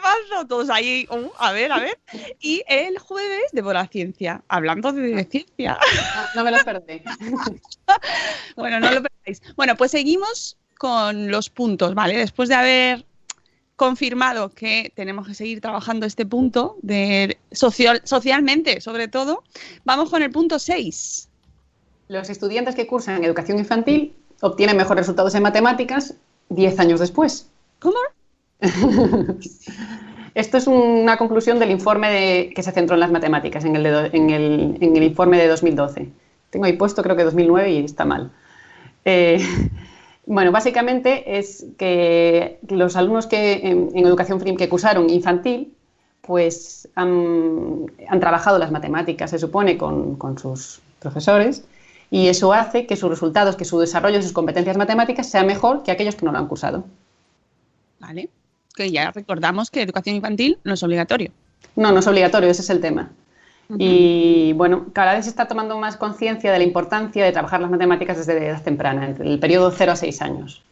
[0.00, 1.98] Temazo, todos ahí, uh, a ver, a ver.
[2.40, 5.78] Y el jueves de ciencia, hablando de ciencia.
[6.34, 7.02] no me lo perdí.
[8.56, 9.42] Bueno, no lo perdáis.
[9.56, 12.16] Bueno, pues seguimos con los puntos, ¿vale?
[12.16, 13.06] Después de haber
[13.76, 19.42] confirmado que tenemos que seguir trabajando este punto de social, socialmente, sobre todo,
[19.84, 21.28] vamos con el punto 6.
[22.08, 26.14] Los estudiantes que cursan educación infantil obtienen mejores resultados en matemáticas
[26.50, 27.48] 10 años después.
[27.78, 27.98] ¿Cómo?
[30.34, 35.38] Esto es una conclusión del informe que se centró en las matemáticas, en el, informe
[35.38, 36.08] de 2012.
[36.50, 38.30] Tengo ahí puesto creo que 2009 y está mal.
[39.04, 39.40] Eh,
[40.26, 45.74] bueno, básicamente es que los alumnos que en, en educación que cursaron infantil,
[46.22, 47.86] pues han,
[48.20, 51.64] trabajado las matemáticas, se supone, con, con sus profesores,
[52.10, 55.82] y eso hace que sus resultados, que su desarrollo de sus competencias matemáticas sea mejor
[55.82, 56.84] que aquellos que no lo han cursado.
[58.00, 58.28] ¿Vale?
[58.74, 61.32] Que ya recordamos que educación infantil no es obligatorio.
[61.76, 63.10] No, no es obligatorio, ese es el tema.
[63.78, 67.70] Y bueno, cada vez se está tomando más conciencia de la importancia de trabajar las
[67.70, 70.62] matemáticas desde edad temprana, entre el periodo 0 a 6 años.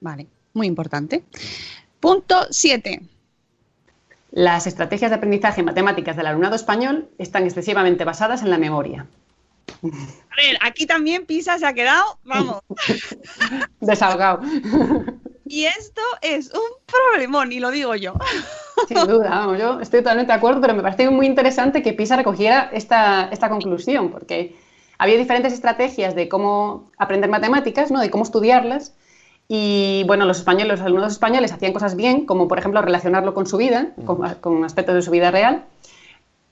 [0.00, 1.24] Vale, muy importante.
[2.00, 3.00] Punto 7.
[4.32, 9.06] Las estrategias de aprendizaje en matemáticas del alumnado español están excesivamente basadas en la memoria.
[9.82, 12.60] A ver, aquí también Pisa se ha quedado, vamos.
[13.80, 14.42] Desahogado.
[15.52, 18.14] Y esto es un problemón, y lo digo yo.
[18.88, 22.16] Sin duda, vamos, yo estoy totalmente de acuerdo, pero me parece muy interesante que PISA
[22.16, 24.56] recogiera esta, esta conclusión, porque
[24.96, 28.00] había diferentes estrategias de cómo aprender matemáticas, ¿no?
[28.00, 28.94] de cómo estudiarlas,
[29.46, 33.46] y bueno, los españoles, los alumnos españoles hacían cosas bien, como por ejemplo relacionarlo con
[33.46, 35.64] su vida, con, con aspectos de su vida real,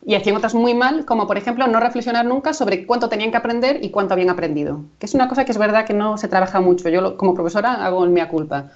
[0.04, 3.38] y hacían otras muy mal, como por ejemplo no reflexionar nunca sobre cuánto tenían que
[3.38, 6.28] aprender y cuánto habían aprendido, que es una cosa que es verdad que no se
[6.28, 6.90] trabaja mucho.
[6.90, 8.70] Yo como profesora hago el mea culpa.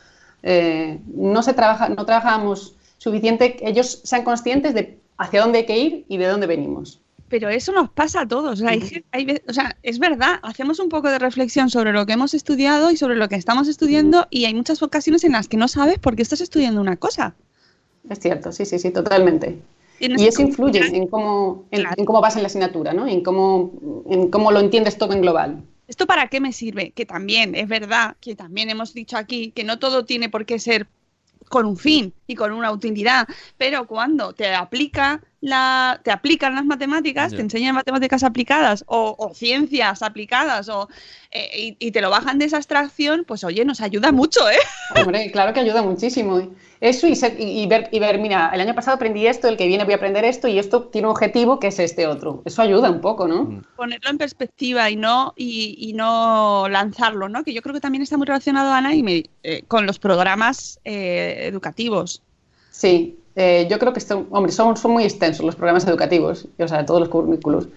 [0.46, 5.78] Eh, no se trabaja, no trabajamos suficiente ellos sean conscientes de hacia dónde hay que
[5.78, 7.00] ir y de dónde venimos.
[7.28, 8.52] Pero eso nos pasa a todos.
[8.52, 11.70] O sea, hay gen- hay ve- o sea, es verdad, hacemos un poco de reflexión
[11.70, 15.24] sobre lo que hemos estudiado y sobre lo que estamos estudiando y hay muchas ocasiones
[15.24, 17.35] en las que no sabes por qué estás estudiando una cosa.
[18.11, 19.59] Es cierto, sí, sí, sí, totalmente.
[20.20, 23.07] Y eso influye en cómo, en, en cómo vas en la asignatura, ¿no?
[23.07, 23.72] En cómo,
[24.11, 25.62] en cómo lo entiendes todo en global.
[25.87, 26.92] ¿Esto para qué me sirve?
[26.92, 30.59] Que también es verdad, que también hemos dicho aquí que no todo tiene por qué
[30.59, 30.88] ser
[31.49, 36.64] con un fin y con una utilidad, pero cuando te aplica la, te aplican las
[36.64, 40.88] matemáticas, te enseñan matemáticas aplicadas o, o ciencias aplicadas o,
[41.30, 44.57] eh, y, y te lo bajan de esa abstracción, pues oye, nos ayuda mucho, ¿eh?
[44.98, 46.50] Hombre, claro que ayuda muchísimo.
[46.80, 49.57] Eso y, ser- y- y ver, y ver, mira, el año pasado aprendí esto, el
[49.57, 52.42] que viene voy a aprender esto y esto tiene un objetivo que es este otro.
[52.46, 53.62] Eso ayuda un poco, ¿no?
[53.76, 57.44] Ponerlo en perspectiva y no, y, y no lanzarlo, ¿no?
[57.44, 60.80] Que yo creo que también está muy relacionado, Ana, y me- eh, con los programas
[60.85, 62.22] eh, educativos.
[62.70, 66.68] Sí, eh, yo creo que esto, hombre, son, son muy extensos los programas educativos, o
[66.68, 67.68] sea, todos los currículos.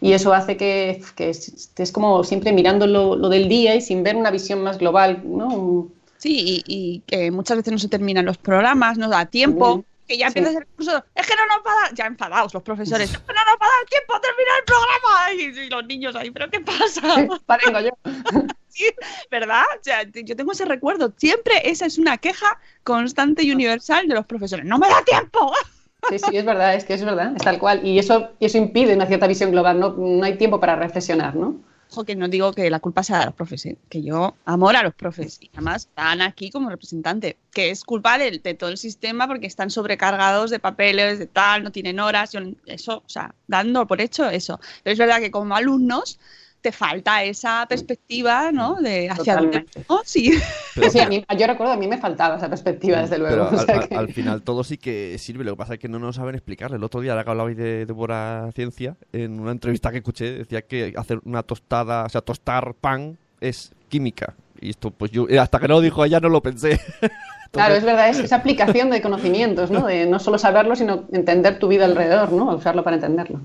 [0.00, 4.02] Y eso hace que, que estés como siempre mirando lo, lo del día y sin
[4.02, 5.88] ver una visión más global, ¿no?
[6.18, 10.16] Sí, y, y que muchas veces no se terminan los programas, no da tiempo, que
[10.16, 10.38] ya sí.
[10.38, 13.18] empiezas el curso, es que no nos va a dar, ya enfadados los profesores, "Es
[13.18, 15.32] que no nos va a dar tiempo a terminar el programa.
[15.34, 17.02] Y, y los niños ahí, ¿pero qué pasa?
[17.46, 17.90] Parengo yo.
[18.68, 18.84] Sí,
[19.30, 19.62] ¿Verdad?
[19.74, 21.10] O sea, yo tengo ese recuerdo.
[21.16, 24.66] Siempre esa es una queja constante y universal de los profesores.
[24.66, 25.50] ¡No me da tiempo!
[26.10, 27.84] Sí, sí, es verdad, es que es verdad, es tal cual.
[27.84, 31.34] Y eso, y eso impide una cierta visión global, no, no hay tiempo para reflexionar,
[31.34, 31.56] ¿no?
[32.04, 33.78] Que no digo que la culpa sea de los profes, ¿eh?
[33.88, 38.18] que yo amor a los profes y además están aquí como representante, que es culpa
[38.18, 42.40] de, todo el sistema porque están sobrecargados de papeles, de tal, no tienen horas, yo-
[42.66, 44.60] eso, o sea, dando por hecho eso.
[44.82, 46.18] Pero es verdad que como alumnos
[46.60, 48.74] te falta esa perspectiva, ¿no?
[48.76, 50.32] De hacia dónde vamos, sí.
[50.74, 53.46] Pero, sí, a mí, yo recuerdo, a mí me faltaba esa perspectiva, desde luego.
[53.48, 55.44] pero o al, sea al- que- al final todo sí que sirve.
[55.44, 56.72] Lo que pasa es que no nos saben explicar.
[56.72, 60.32] El otro día, ahora que hablabais de, de Bora Ciencia, en una entrevista que escuché,
[60.38, 64.34] decía que hacer una tostada, o sea, tostar pan es química.
[64.60, 66.80] Y esto, pues yo, eh, hasta que no lo dijo ella, no lo pensé.
[67.52, 69.86] Claro, es verdad, es esa aplicación de conocimientos, ¿no?
[69.86, 72.54] De no solo saberlo, sino entender tu vida alrededor, ¿no?
[72.54, 73.40] Usarlo para entenderlo.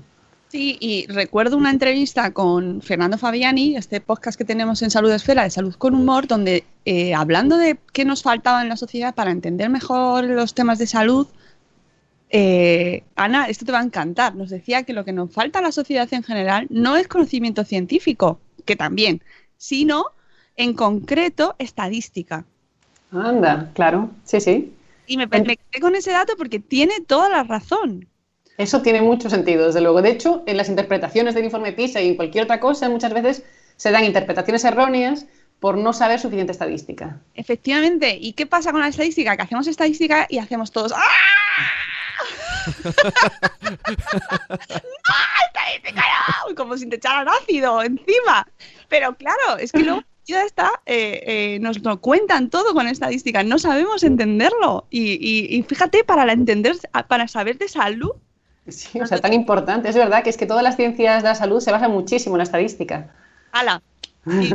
[0.52, 5.44] Sí, y recuerdo una entrevista con Fernando Fabiani, este podcast que tenemos en Salud Esfera,
[5.44, 9.30] de Salud con Humor, donde eh, hablando de qué nos faltaba en la sociedad para
[9.30, 11.26] entender mejor los temas de salud,
[12.28, 14.34] eh, Ana, esto te va a encantar.
[14.34, 17.64] Nos decía que lo que nos falta a la sociedad en general no es conocimiento
[17.64, 19.22] científico, que también,
[19.56, 20.04] sino
[20.56, 22.44] en concreto estadística.
[23.10, 24.74] Anda, claro, sí, sí.
[25.06, 28.06] Y me, me quedé con ese dato porque tiene toda la razón.
[28.58, 30.02] Eso tiene mucho sentido, desde luego.
[30.02, 33.42] De hecho, en las interpretaciones del informe PISA y en cualquier otra cosa, muchas veces
[33.76, 35.26] se dan interpretaciones erróneas
[35.58, 37.20] por no saber suficiente estadística.
[37.34, 38.16] Efectivamente.
[38.20, 39.36] ¿Y qué pasa con la estadística?
[39.36, 40.92] Que hacemos estadística y hacemos todos.
[40.94, 41.00] ¡Ah!
[43.62, 43.70] ¡No!
[45.46, 46.02] ¡Estadística
[46.48, 46.54] no!
[46.54, 48.46] Como si te echaran ácido encima.
[48.88, 53.42] Pero claro, es que luego ya está, eh, eh, nos lo cuentan todo con estadística,
[53.42, 54.86] no sabemos entenderlo.
[54.90, 56.76] Y, y- y fíjate, para la entender,
[57.08, 58.12] para saber de salud,
[58.68, 59.88] Sí, o sea, tan importante.
[59.88, 62.38] Es verdad que es que todas las ciencias de la salud se basan muchísimo en
[62.38, 63.10] la estadística.
[63.52, 63.82] ala.
[64.26, 64.54] Y-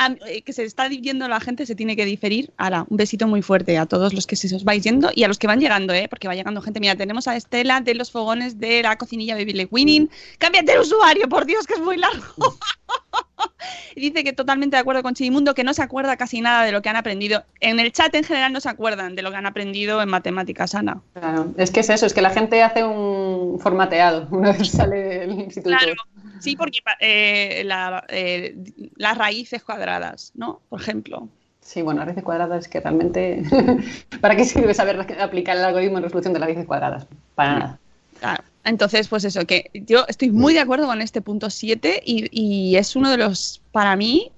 [0.00, 2.52] A- eh, que se está yendo la gente, se tiene que diferir.
[2.56, 5.28] Ahora, un besito muy fuerte a todos los que se os vais yendo y a
[5.28, 6.06] los que van llegando, ¿eh?
[6.08, 6.78] porque va llegando gente.
[6.78, 10.08] Mira, tenemos a Estela de los fogones de la cocinilla Baby Le Winning.
[10.38, 12.24] Cámbiate el usuario, por Dios, que es muy largo.
[13.96, 16.82] dice que totalmente de acuerdo con Chidimundo, que no se acuerda casi nada de lo
[16.82, 17.44] que han aprendido.
[17.60, 20.74] En el chat en general no se acuerdan de lo que han aprendido en matemáticas,
[20.74, 21.00] Ana.
[21.14, 24.96] Claro, es que es eso, es que la gente hace un formateado una vez sale
[24.96, 25.76] del instituto.
[25.76, 25.94] Claro,
[26.38, 28.56] sí, porque eh, la- eh,
[28.96, 30.60] las raíces cuadradas, ¿no?
[30.68, 31.28] Por ejemplo.
[31.60, 33.42] Sí, bueno, raíces cuadradas es que realmente...
[34.22, 37.06] ¿Para qué sirve saber aplicar el algoritmo de resolución de las raíces cuadradas?
[37.34, 37.78] Para nada.
[38.20, 38.42] Claro.
[38.68, 42.76] Entonces, pues eso, que yo estoy muy de acuerdo con este punto 7 y, y
[42.76, 44.30] es uno de los, para mí,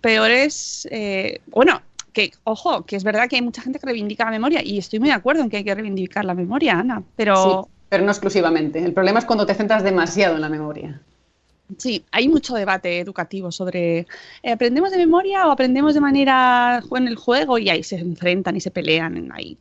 [0.00, 4.30] peores, eh, bueno, que, ojo, que es verdad que hay mucha gente que reivindica la
[4.30, 7.64] memoria y estoy muy de acuerdo en que hay que reivindicar la memoria, Ana, pero
[7.64, 8.78] Sí, pero no exclusivamente.
[8.84, 11.00] El problema es cuando te centras demasiado en la memoria.
[11.76, 14.06] sí, hay mucho debate educativo sobre
[14.42, 17.58] eh, ¿aprendemos de memoria o aprendemos de manera en el juego?
[17.58, 19.56] Y ahí se enfrentan y se pelean, ahí,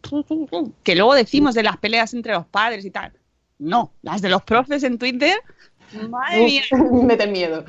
[0.83, 3.13] que luego decimos de las peleas entre los padres y tal.
[3.59, 5.35] No, las de los profes en Twitter,
[6.09, 6.63] madre mía.
[6.71, 7.65] Uf, Mete miedo.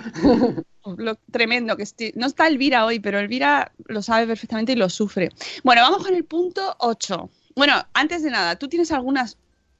[0.96, 4.88] lo tremendo que estoy- no está Elvira hoy, pero Elvira lo sabe perfectamente y lo
[4.88, 5.30] sufre.
[5.64, 7.28] Bueno, vamos con el punto 8.
[7.56, 9.26] Bueno, antes de nada, ¿tú tienes alguna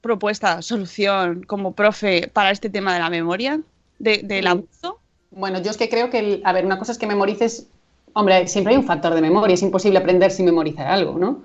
[0.00, 3.60] propuesta, solución como profe para este tema de la memoria,
[3.98, 5.00] de- del abuso?
[5.30, 7.66] Bueno, yo es que creo que, el- a ver, una cosa es que memorices,
[8.14, 11.42] hombre, siempre hay un factor de memoria, es imposible aprender sin memorizar algo, ¿no?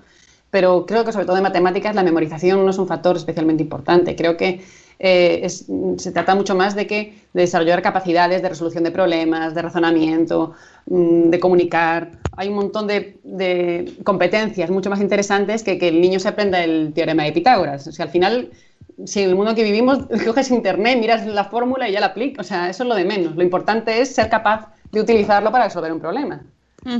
[0.54, 4.14] Pero creo que sobre todo en matemáticas la memorización no es un factor especialmente importante.
[4.20, 4.48] Creo que
[5.00, 5.66] eh, es-
[6.04, 6.98] se trata mucho más de que
[7.36, 10.38] de desarrollar capacidades de resolución de problemas, de razonamiento,
[10.86, 11.98] mm, de comunicar.
[12.36, 16.62] Hay un montón de, de competencias mucho más interesantes que que el niño se aprenda
[16.62, 17.86] el teorema de Pitágoras.
[17.88, 18.34] O sea, al final,
[19.04, 22.46] si en el mundo que vivimos coges internet, miras la fórmula y ya la aplicas.
[22.46, 23.34] O sea, eso es lo de menos.
[23.36, 24.58] Lo importante es ser capaz
[24.92, 26.36] de utilizarlo para resolver un problema,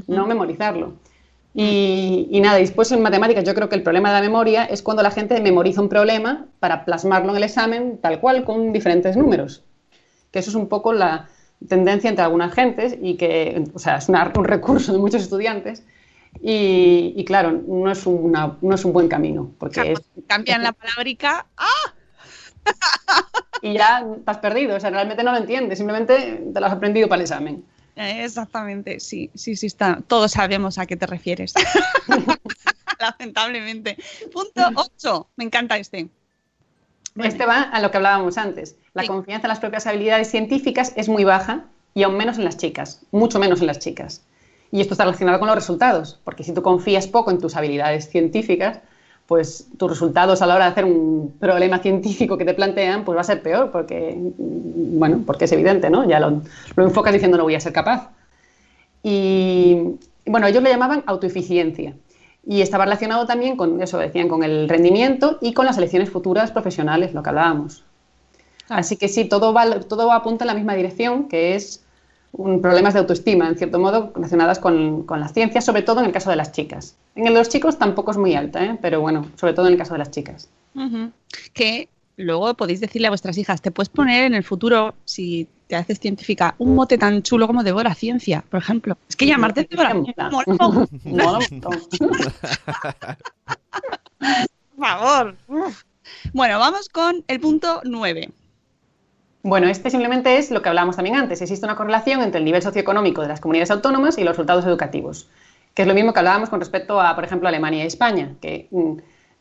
[0.06, 0.94] no memorizarlo.
[1.56, 4.64] Y, y nada, y después en matemáticas yo creo que el problema de la memoria
[4.64, 8.72] es cuando la gente memoriza un problema para plasmarlo en el examen tal cual con
[8.72, 9.62] diferentes números.
[10.32, 11.28] Que eso es un poco la
[11.68, 15.84] tendencia entre algunas gentes y que, o sea, es una- un recurso de muchos estudiantes.
[16.42, 20.72] Y, y claro, no es, una- no es un buen camino, porque es, Cambian la
[20.72, 21.46] palabrica.
[21.56, 21.94] ¡Ah!
[23.62, 26.72] y ya te has perdido, o sea, realmente no lo entiendes, simplemente te lo has
[26.72, 27.64] aprendido para el examen.
[27.96, 30.00] Eh, Exactamente, sí, sí, sí, está.
[30.06, 31.54] Todos sabemos a qué te refieres.
[32.98, 33.96] Lamentablemente.
[34.32, 35.28] Punto 8.
[35.36, 36.08] Me encanta este.
[37.16, 38.76] Este va a lo que hablábamos antes.
[38.92, 39.08] La Sí.
[39.08, 43.02] confianza en las propias habilidades científicas es muy baja y aún menos en las chicas,
[43.12, 44.22] mucho menos en las chicas.
[44.72, 48.10] Y esto está relacionado con los resultados, porque si tú confías poco en tus habilidades
[48.10, 48.80] científicas,
[49.26, 53.16] pues tus resultados a la hora de hacer un problema científico que te plantean, pues
[53.16, 56.08] va a ser peor, porque, mm, bueno, porque es evidente, ¿no?
[56.08, 56.42] Ya lo,
[56.76, 58.10] lo enfocas diciendo no voy a ser capaz.
[59.02, 59.96] Y
[60.26, 61.94] bueno, ellos le llamaban autoeficiencia.
[62.46, 66.50] Y estaba relacionado también con eso, decían, con el rendimiento y con las elecciones futuras
[66.50, 67.84] profesionales, lo que hablábamos.
[68.68, 71.83] Así que sí, todo, va, todo apunta en la misma dirección, que es
[72.36, 76.06] un, problemas de autoestima, en cierto modo, relacionadas con, con las ciencias, sobre todo en
[76.06, 76.96] el caso de las chicas.
[77.14, 78.78] En el de los chicos tampoco es muy alta, ¿eh?
[78.80, 80.48] pero bueno, sobre todo en el caso de las chicas.
[81.52, 85.76] Que luego podéis decirle a vuestras hijas, te puedes poner en el futuro, si te
[85.76, 88.98] haces científica, un mote tan chulo como Devora Ciencia, por ejemplo.
[89.08, 90.58] Es que llamarte Devora Ciencia, por
[94.78, 95.36] favor.
[95.48, 95.84] Uf.
[96.32, 98.30] Bueno, vamos con el punto 9.
[99.44, 101.42] Bueno, este simplemente es lo que hablábamos también antes.
[101.42, 105.28] Existe una correlación entre el nivel socioeconómico de las comunidades autónomas y los resultados educativos,
[105.74, 108.68] que es lo mismo que hablábamos con respecto a, por ejemplo, Alemania y España, que
[108.70, 108.92] mm,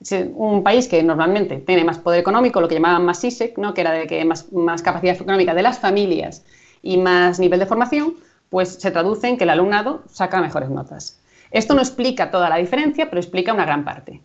[0.02, 3.74] es un país que normalmente tiene más poder económico, lo que llamaban más ISEC, ¿no?
[3.74, 6.44] que era de que más, más capacidad económica de las familias
[6.82, 8.16] y más nivel de formación,
[8.50, 11.22] pues se traduce en que el alumnado saca mejores notas.
[11.50, 14.20] Esto no explica toda la diferencia, pero explica una gran parte.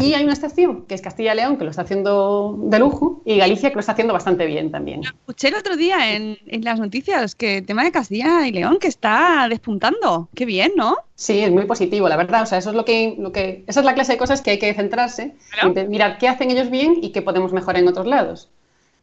[0.00, 3.22] Y hay una excepción, que es Castilla y León, que lo está haciendo de lujo,
[3.24, 5.02] y Galicia, que lo está haciendo bastante bien también.
[5.02, 8.78] Escuché el otro día en, en las noticias que el tema de Castilla y León
[8.78, 10.28] que está despuntando.
[10.34, 10.96] Qué bien, ¿no?
[11.14, 12.42] Sí, es muy positivo, la verdad.
[12.42, 14.52] O sea, eso es lo que, lo que, esa es la clase de cosas que
[14.52, 15.72] hay que centrarse, Claro.
[15.74, 18.50] en mirar qué hacen ellos bien y qué podemos mejorar en otros lados.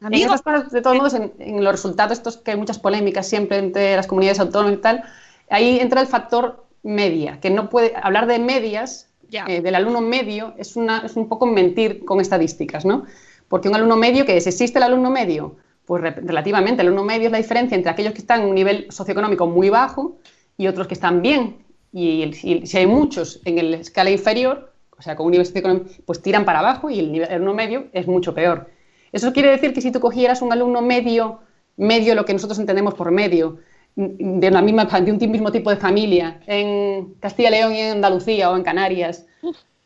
[0.02, 2.78] En Amigos, esas cosas, de todos modos, en, en los resultados estos que hay muchas
[2.78, 5.04] polémicas siempre entre las comunidades autónomas y tal,
[5.50, 9.08] ahí entra el factor media, que no puede hablar de medias
[9.48, 13.06] Eh, del alumno medio es, una, es un poco mentir con estadísticas, ¿no?
[13.48, 14.48] Porque un alumno medio, que es?
[14.48, 15.58] ¿Existe el alumno medio?
[15.86, 18.56] Pues re- relativamente, el alumno medio es la diferencia entre aquellos que están en un
[18.56, 20.18] nivel socioeconómico muy bajo
[20.58, 21.58] y otros que están bien.
[21.92, 26.22] Y, si hay muchos en la escala inferior, o sea, con un nivel socioeconómico, pues
[26.22, 28.70] tiran para abajo y el, nivel, el alumno medio es mucho peor.
[29.12, 31.40] Eso quiere decir que si tú cogieras un alumno medio,
[31.78, 33.60] medio lo que nosotros entendemos por medio,
[33.96, 37.92] de, la misma, de un mismo tipo de familia, en Castilla y León y en
[37.94, 39.26] Andalucía o en Canarias,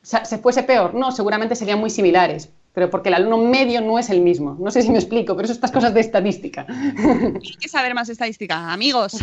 [0.02, 0.94] ¿se fuese peor?
[0.94, 4.58] No, seguramente serían muy similares, pero porque el alumno medio no es el mismo.
[4.60, 6.66] No sé si me explico, pero eso estas cosas de estadística.
[6.70, 9.18] hay que saber más estadística, amigos.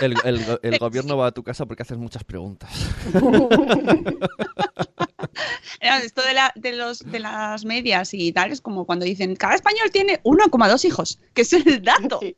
[0.00, 2.70] El, el el gobierno va a tu casa porque haces muchas preguntas.
[6.04, 9.54] Esto de, la- de los, de las medias y tal es como cuando dicen, cada
[9.54, 12.20] español tiene 1,2 hijos, que es el dato.
[12.20, 12.36] Sí.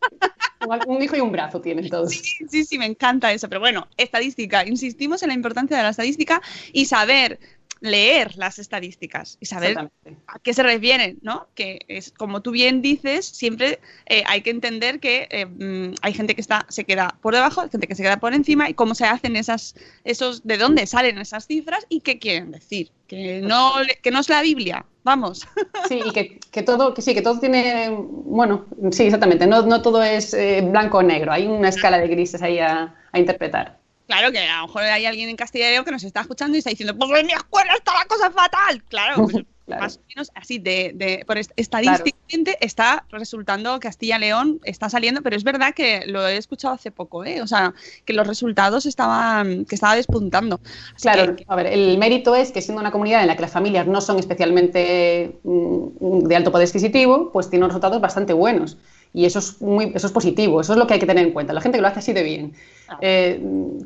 [0.87, 2.13] Un hijo y un brazo tienen todos.
[2.13, 3.49] Sí, sí, sí, me encanta eso.
[3.49, 4.67] Pero bueno, estadística.
[4.67, 6.43] Insistimos en la importancia de la estadística
[6.73, 7.39] y saber
[7.81, 11.49] leer las estadísticas y saber a qué se refieren, ¿no?
[11.55, 16.12] Que es como tú bien dices, siempre eh, hay que entender que eh, mm, hay
[16.14, 18.74] gente que está se queda por debajo, hay gente que se queda por encima y
[18.74, 19.74] cómo se hacen esas
[20.05, 23.72] esos de dónde salen esas cifras y qué quieren decir, que no
[24.03, 25.47] que no es la Biblia, vamos.
[25.89, 29.83] Sí, y que, que todo, que sí, que todo tiene, bueno, sí, exactamente, no, no
[29.83, 33.86] todo es eh, blanco o negro, hay una escala de grises ahí a, a interpretar.
[34.07, 36.57] Claro que a lo mejor hay alguien en Castilla y León que nos está escuchando
[36.57, 38.83] y está diciendo, pues en mi escuela está la cosa fatal.
[38.89, 39.83] Claro, pues, Claro.
[39.83, 44.89] más o menos así, de, de, por est- estadísticamente está resultando Castilla y León está
[44.89, 47.43] saliendo, pero es verdad que lo he escuchado hace poco, ¿eh?
[47.43, 50.61] O sea, que los resultados estaban, que estaba despuntando.
[50.95, 53.43] Así Claro, que- a ver, el mérito es que siendo una comunidad en la que
[53.43, 58.35] las familias no son especialmente mm, de alto poder adquisitivo, pues tiene unos resultados bastante
[58.35, 58.77] buenos.
[59.17, 61.33] Y eso es, muy, eso es positivo, eso es lo que hay que tener en
[61.33, 61.53] cuenta.
[61.55, 62.53] La gente que lo hace así de bien.
[63.01, 63.41] Eh,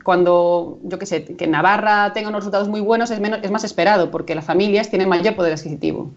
[0.04, 3.64] cuando, yo qué sé, que Navarra tenga unos resultados muy buenos es, menos, es más
[3.64, 6.10] esperado, porque las familias tienen mayor poder adquisitivo.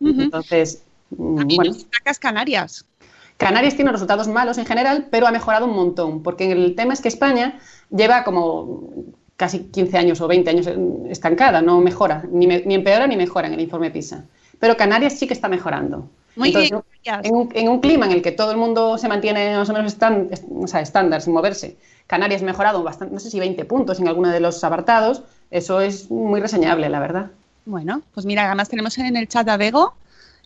[0.00, 1.72] Entonces, mm, bueno.
[1.92, 2.84] sacas Canarias.
[3.36, 7.00] Canarias tiene resultados malos en general, pero ha mejorado un montón, porque el tema es
[7.00, 7.60] que España
[7.90, 8.90] lleva como
[9.36, 10.68] casi 15 años o 20 años
[11.08, 14.24] estancada, no mejora, ni, me- ni empeora ni mejora en el informe PISA.
[14.58, 16.08] Pero Canarias sí que está mejorando.
[16.38, 17.26] Muy Entonces, bien, gracias.
[17.30, 19.72] en un, en un clima en el que todo el mundo se mantiene más o
[19.72, 21.76] menos estan- est- o sea, estándar, sin moverse,
[22.06, 25.80] Canarias ha mejorado bastante, no sé si 20 puntos en alguno de los apartados, eso
[25.80, 27.30] es muy reseñable, la verdad.
[27.66, 29.94] Bueno, pues mira, además tenemos en el chat a Bego,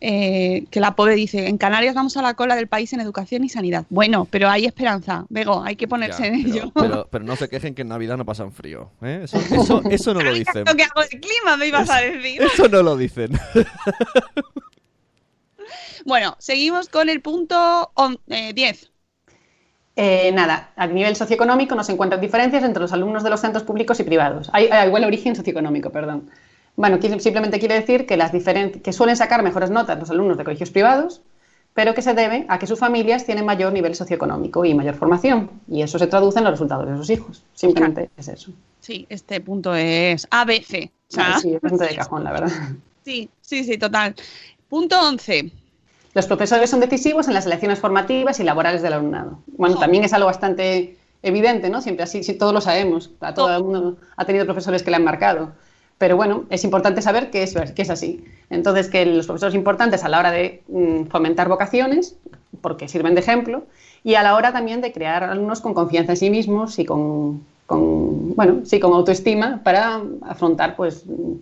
[0.05, 3.45] eh, que la pobre dice, en Canarias vamos a la cola del país en educación
[3.45, 3.85] y sanidad.
[3.89, 6.73] Bueno, pero hay esperanza, Bego, hay que ponerse Ya, en pero, ello.
[6.75, 8.91] pero, pero no se quejen que en Navidad no pasan frío.
[9.03, 9.21] ¿eh?
[9.25, 10.65] Eso, eso, eso no lo dicen.
[10.67, 12.43] Lo que hago de clima me ibas a decir.
[12.43, 13.31] Eso no lo dicen.
[16.05, 18.91] Bueno, seguimos con el punto on- eh, 10.
[19.95, 23.63] Eh, nada, a nivel socioeconómico no se encuentran diferencias entre los alumnos de los centros
[23.63, 24.49] públicos y privados.
[24.53, 26.31] Hay, hay igual origen socioeconómico, perdón.
[26.77, 30.71] Bueno, simplemente quiere decir que, las que suelen sacar mejores notas los alumnos de colegios
[30.71, 31.21] privados,
[31.75, 35.51] pero que se debe a que sus familias tienen mayor nivel socioeconómico y mayor formación.
[35.69, 37.43] Y eso se traduce en los resultados de sus hijos.
[37.55, 38.53] Simplemente es eso.
[38.81, 40.91] Sí, este punto es ABC.
[41.11, 42.51] O sea, sí, es bastante de cajón, la verdad.
[43.05, 44.15] sí, sí, sí, total.
[44.69, 45.53] Punto 11.
[46.15, 49.39] Los profesores son decisivos en las elecciones formativas y laborales del alumnado.
[49.57, 51.81] Bueno, también es algo bastante evidente, ¿no?
[51.81, 53.11] Siempre así, sí, todos lo sabemos.
[53.21, 55.53] A todo el mundo ha tenido profesores que le han marcado.
[55.97, 58.25] Pero bueno, es importante saber que es, que es así.
[58.51, 62.17] Entonces, que los profesores importantes a la hora de mm, fomentar vocaciones,
[62.61, 63.65] porque sirven de ejemplo,
[64.05, 67.45] y a la hora también de crear alumnos con confianza en sí mismos y con,
[67.67, 71.35] con, bueno, sí, con autoestima para afrontar pues mm,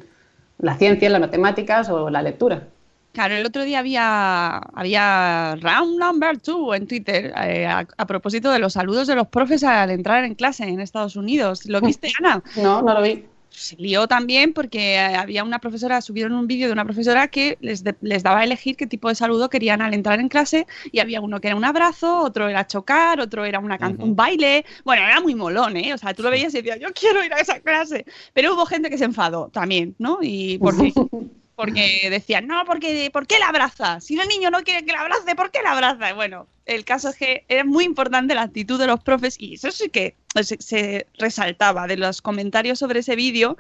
[0.59, 2.69] la ciencia, las matemáticas o la lectura.
[3.13, 8.53] Claro, el otro día había, había round number two en Twitter eh, a, a propósito
[8.53, 11.67] de los saludos de los profes al entrar en clase en Estados Unidos.
[11.67, 12.43] ¿Lo viste, Ana?
[12.57, 13.25] No, no lo vi.
[13.53, 17.59] Se lió también porque eh, había una profesora, subieron un vídeo de una profesora que
[17.61, 20.69] les, de- les daba a elegir qué tipo de saludo querían al entrar en clase
[20.93, 24.15] y había uno que era un abrazo, otro era chocar, otro era una can- un
[24.15, 24.65] baile.
[24.85, 25.93] Bueno, era muy molón, ¿eh?
[25.93, 28.05] O sea, tú lo veías y decías, yo quiero ir a esa clase.
[28.33, 30.19] Pero hubo gente que se enfadó también, ¿no?
[30.23, 30.93] Y porque,
[31.61, 34.01] porque decían, no, porque, ¿por qué la abraza?
[34.01, 36.15] Si el niño no quiere que la abrace, ¿por qué la abraza?
[36.15, 39.71] Bueno, el caso es que era muy importante la actitud de los profes y eso
[39.71, 43.59] sí que se, se resaltaba de los comentarios sobre ese vídeo,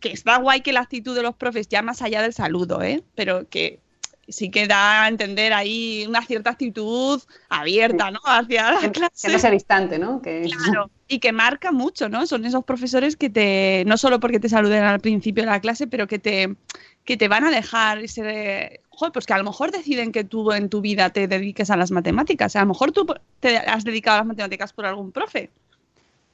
[0.00, 3.02] que está guay que la actitud de los profes ya más allá del saludo, ¿eh?
[3.14, 3.80] Pero que
[4.28, 8.20] sí que da a entender ahí una cierta actitud abierta, ¿no?
[8.24, 9.26] Hacia la clase.
[9.28, 10.20] que no sea distante, ¿no?
[10.22, 10.42] Que...
[10.42, 12.26] Claro, y que marca mucho, ¿no?
[12.26, 15.86] Son esos profesores que te, no solo porque te saluden al principio de la clase,
[15.86, 16.56] pero que te,
[17.04, 20.52] que te van a dejar ese, joder, pues que a lo mejor deciden que tú
[20.52, 22.56] en tu vida te dediques a las matemáticas.
[22.56, 23.06] A lo mejor tú
[23.40, 25.50] te has dedicado a las matemáticas por algún profe.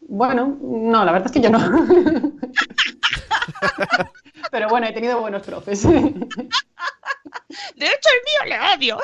[0.03, 1.59] Bueno, no, la verdad es que yo no.
[4.51, 5.83] Pero bueno, he tenido buenos profes.
[5.89, 5.99] De
[7.87, 8.99] hecho, el mío le odio.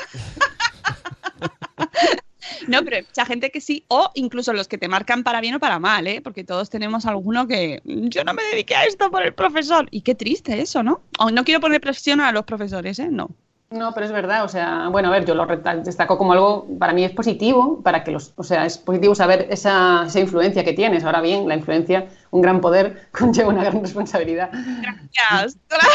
[2.67, 5.55] No, pero hay mucha gente que sí, o incluso los que te marcan para bien
[5.55, 6.21] o para mal, ¿eh?
[6.21, 9.87] Porque todos tenemos alguno que "Mm, yo no me dediqué a esto por el profesor.
[9.91, 11.01] Y qué triste eso, ¿no?
[11.19, 13.09] O no quiero poner presión a los profesores, ¿eh?
[13.11, 13.29] No.
[13.69, 15.45] No, pero es verdad, o sea, bueno, a ver, yo lo
[15.83, 19.47] destaco como algo, para mí es positivo, para que los, o sea, es positivo saber
[19.51, 21.03] esa, esa influencia que tienes.
[21.03, 24.51] Ahora bien, la influencia, un gran poder conlleva una gran responsabilidad.
[24.53, 25.57] Gracias.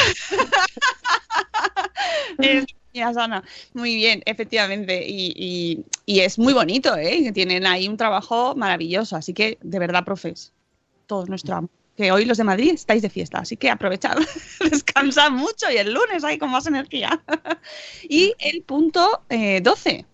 [2.39, 2.65] Es-
[2.95, 3.43] Gracias, Ana.
[3.75, 5.05] Muy bien, efectivamente.
[5.07, 7.23] Y, y- es muy bonito, ¿eh?
[7.25, 9.17] Que tienen ahí un trabajo maravilloso.
[9.17, 10.53] Así que, de verdad, profes,
[11.07, 11.71] todo nuestro amor.
[11.97, 14.17] Que hoy los de Madrid estáis de fiesta, así que aprovechad,
[14.71, 17.23] descansad mucho y el lunes hay con más energía.
[18.09, 20.07] y el punto eh, 12.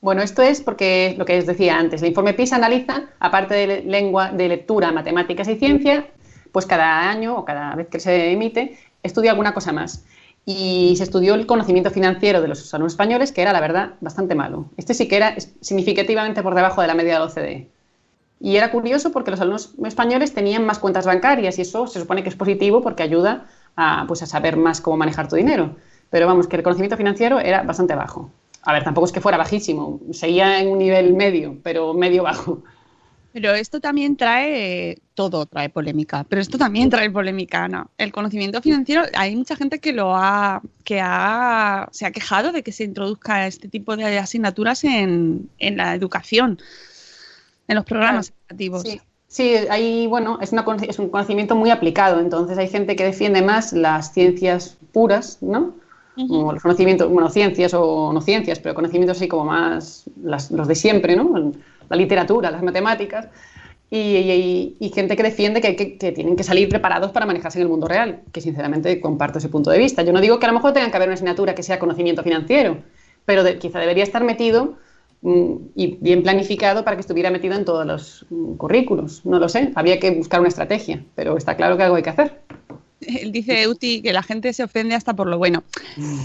[0.00, 3.66] Bueno, esto es porque lo que os decía antes, el informe PISA analiza, aparte de
[3.66, 6.06] le- lengua, de lectura, matemáticas y ciencia,
[6.52, 10.04] pues cada año o cada vez que se emite, estudia alguna cosa más.
[10.50, 14.34] Y se estudió el conocimiento financiero de los alumnos españoles, que era, la verdad, bastante
[14.34, 14.70] malo.
[14.78, 17.68] Este sí que era significativamente por debajo de la media de la OCDE.
[18.40, 22.22] Y era curioso porque los alumnos españoles tenían más cuentas bancarias y eso se supone
[22.22, 23.46] que es positivo porque ayuda
[23.76, 25.76] a, pues, a saber más cómo manejar tu dinero.
[26.08, 28.30] Pero vamos, que el conocimiento financiero era bastante bajo.
[28.62, 32.62] A ver, tampoco es que fuera bajísimo, seguía en un nivel medio, pero medio bajo.
[33.40, 37.86] Pero esto también trae, todo trae polémica, pero esto también trae polémica, Ana.
[37.96, 42.64] El conocimiento financiero, hay mucha gente que lo ha, que ha, se ha quejado de
[42.64, 46.58] que se introduzca este tipo de asignaturas en, en la educación,
[47.68, 48.82] en los programas educativos.
[48.82, 53.04] Sí, sí hay, bueno, es, una es un conocimiento muy aplicado, entonces hay gente que
[53.04, 55.76] defiende más las ciencias puras, ¿no?
[56.16, 60.66] Como los conocimientos, bueno, ciencias o no ciencias, pero conocimientos así como más las- los
[60.66, 61.52] de siempre, ¿no?
[61.88, 63.28] La literatura, las matemáticas.
[63.90, 67.58] Y, y- y gente que defiende que, que- que tienen que salir preparados para manejarse
[67.58, 70.02] en el mundo real, que sinceramente comparto ese punto de vista.
[70.02, 72.22] Yo no digo que a lo mejor tenga que haber una asignatura que sea conocimiento
[72.22, 72.82] financiero,
[73.24, 74.76] pero de- quizá debería estar metido
[75.22, 79.24] mm, y bien planificado para que estuviera metido en todos los mm, currículos.
[79.24, 82.10] No lo sé, habría que buscar una estrategia, pero está claro que algo hay que
[82.10, 82.42] hacer.
[83.00, 85.62] Él dice Uti que la gente se ofende hasta por lo bueno.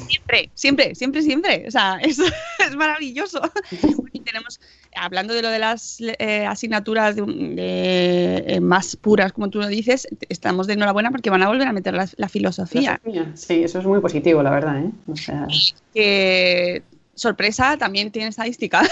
[0.09, 1.65] Siempre, siempre, siempre, siempre.
[1.67, 2.19] O sea, es,
[2.59, 3.39] es maravilloso.
[4.15, 4.59] Y tenemos,
[4.95, 9.67] hablando de lo de las eh, asignaturas de, de, eh, más puras, como tú lo
[9.67, 12.99] dices, estamos de enhorabuena porque van a volver a meter la, la filosofía.
[13.35, 14.79] Sí, eso es muy positivo, la verdad.
[14.79, 14.91] ¿eh?
[15.11, 15.47] O sea...
[15.93, 16.83] Que,
[17.15, 18.81] sorpresa, también tiene estadística.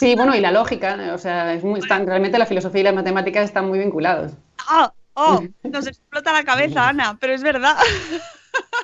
[0.00, 2.94] Sí, bueno, y la lógica, o sea, es muy, están, realmente la filosofía y las
[2.94, 4.32] matemáticas están muy vinculados.
[4.68, 4.92] ¡Oh!
[5.14, 5.44] ¡Oh!
[5.62, 7.76] Nos explota la cabeza, Ana, pero es verdad.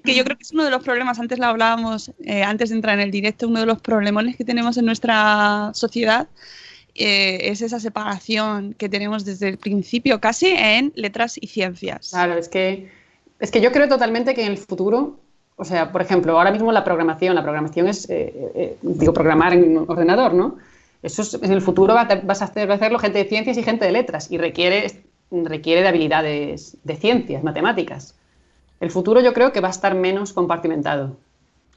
[0.00, 2.76] que yo creo que es uno de los problemas, antes lo hablábamos, eh, antes de
[2.76, 6.28] entrar en el directo, uno de los problemones que tenemos en nuestra sociedad
[6.94, 12.10] eh, es esa separación que tenemos desde el principio casi en letras y ciencias.
[12.10, 12.90] Claro, es que,
[13.38, 15.20] es que yo creo totalmente que en el futuro
[15.60, 19.76] o sea, por ejemplo, ahora mismo la programación, la programación es, eh, digo, programar en
[19.76, 20.56] un ordenador, ¿no?
[21.02, 23.90] Eso es, en el futuro vas a hacer, hacerlo gente de ciencias y gente de
[23.90, 28.14] letras y requiere, requiere de habilidades de ciencias, matemáticas.
[28.80, 31.16] El futuro yo creo que va a estar menos compartimentado.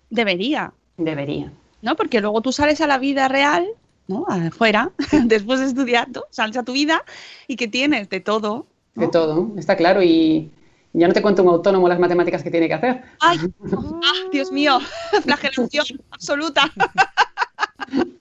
[0.10, 0.74] Debería.
[0.98, 1.52] Debería.
[1.82, 1.96] ¿No?
[1.96, 3.66] Porque luego tú sales a la vida real,
[4.08, 4.26] ¿no?
[4.28, 4.92] Afuera,
[5.26, 7.04] después de estudiar, sales a tu vida
[7.48, 8.68] y que tienes de todo.
[8.94, 9.02] ¿no?
[9.02, 10.04] De todo, está claro.
[10.04, 10.52] Y,
[10.94, 13.02] ya no te cuento un autónomo las matemáticas que tiene que hacer.
[13.20, 13.40] ¡Ay!
[13.72, 14.80] Ah, Dios mío!
[15.24, 16.72] Flagelación absoluta.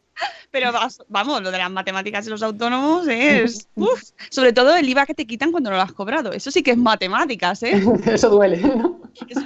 [0.51, 0.73] Pero
[1.09, 3.69] vamos, lo de las matemáticas y los autónomos es.
[3.77, 6.33] Uf, sobre todo el IVA que te quitan cuando no lo has cobrado.
[6.33, 7.83] Eso sí que es matemáticas, ¿eh?
[8.07, 9.01] Eso duele, ¿no?
[9.29, 9.39] Es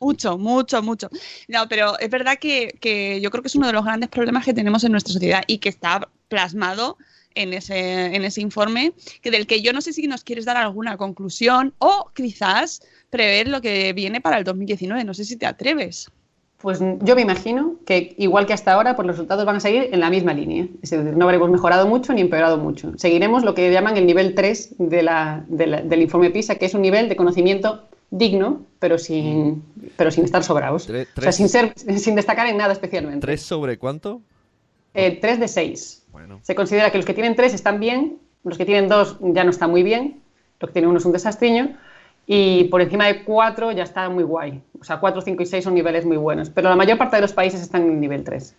[0.00, 1.08] mucho, mucho, mucho.
[1.48, 4.44] No, pero es verdad que, que yo creo que es uno de los grandes problemas
[4.44, 6.96] que tenemos en nuestra sociedad y que está plasmado
[7.34, 10.56] en ese, en ese informe, que del que yo no sé si nos quieres dar
[10.56, 15.04] alguna conclusión o quizás prever lo que viene para el 2019.
[15.04, 16.10] No sé si te atreves.
[16.60, 19.90] Pues yo me imagino que igual que hasta ahora, pues los resultados van a seguir
[19.92, 20.66] en la misma línea.
[20.82, 22.92] Es decir, no habremos mejorado mucho ni empeorado mucho.
[22.96, 26.66] Seguiremos lo que llaman el nivel 3 de la, de la, del informe PISA, que
[26.66, 29.62] es un nivel de conocimiento digno, pero sin,
[29.96, 30.86] pero sin estar sobrados.
[30.86, 33.24] Tres, o sea, sin, ser, sin destacar en nada especialmente.
[33.24, 34.20] ¿Tres sobre cuánto?
[34.94, 36.06] Eh, 3 de 6.
[36.10, 36.40] Bueno.
[36.42, 39.50] Se considera que los que tienen 3 están bien, los que tienen 2 ya no
[39.50, 40.20] están muy bien,
[40.58, 41.76] los que tienen 1 es un desastriño,
[42.30, 44.60] y por encima de 4 ya está muy guay.
[44.78, 47.22] O sea, 4, 5 y 6 son niveles muy buenos, pero la mayor parte de
[47.22, 48.54] los países están en nivel 3.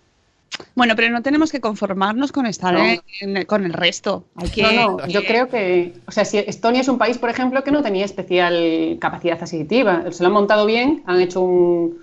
[0.74, 2.84] Bueno, pero no tenemos que conformarnos con estar no.
[3.22, 4.26] en, con el resto.
[4.36, 7.30] Hay que, no, no, yo creo que, o sea, si Estonia es un país, por
[7.30, 12.00] ejemplo, que no tenía especial capacidad adquisitiva, se lo han montado bien, han hecho un,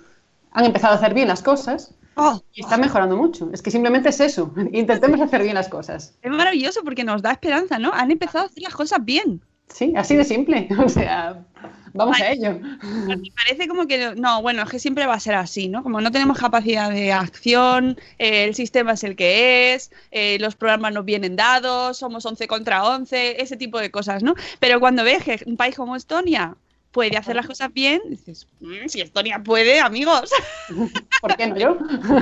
[0.53, 3.51] han empezado a hacer bien las cosas, Oh, y está mejorando mucho.
[3.53, 4.51] Es que simplemente es eso.
[4.71, 6.15] Intentemos hacer bien las cosas.
[6.23, 7.93] Es maravilloso porque nos da esperanza, ¿no?
[7.93, 9.39] Han empezado a hacer las cosas bien.
[9.69, 10.67] Sí, así de simple.
[10.83, 11.43] O sea,
[11.93, 12.59] vamos a ello.
[12.81, 15.83] Me parece como que, no, bueno, es que siempre va a ser así, ¿no?
[15.83, 20.55] Como no tenemos capacidad de acción, eh, el sistema es el que es, eh, los
[20.55, 24.35] programas nos vienen dados, somos 11 contra 11, ese tipo de cosas, ¿no?
[24.59, 26.55] Pero cuando ves que un país como Estonia
[26.97, 30.31] puede hacer las cosas bien, dices, mmm, si Estonia puede, amigos.
[31.21, 31.77] ¿Por qué no yo?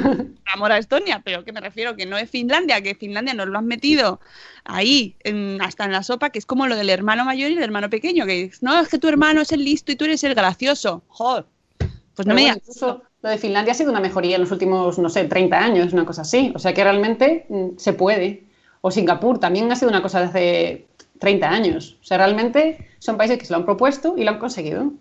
[0.54, 3.58] Amor a Estonia, pero que me refiero que no es Finlandia, que Finlandia nos lo
[3.58, 4.20] han metido
[4.66, 7.64] ahí, en, hasta en la sopa, que es como lo del hermano mayor y el
[7.64, 10.26] hermano pequeño, que dices, no, es que tu hermano es el listo y tú eres
[10.26, 11.04] el gracioso.
[11.08, 11.46] Joder.
[11.80, 14.52] Pues no pero me bueno, incluso lo de Finlandia ha sido una mejoría en los
[14.52, 16.52] últimos, no sé, 30 años, una cosa así.
[16.54, 18.44] O sea que realmente mm, se puede.
[18.82, 20.88] O Singapur también ha sido una cosa de hace
[21.26, 21.98] 30 años.
[22.02, 24.94] O sea, realmente son países que se lo han propuesto y lo han conseguido.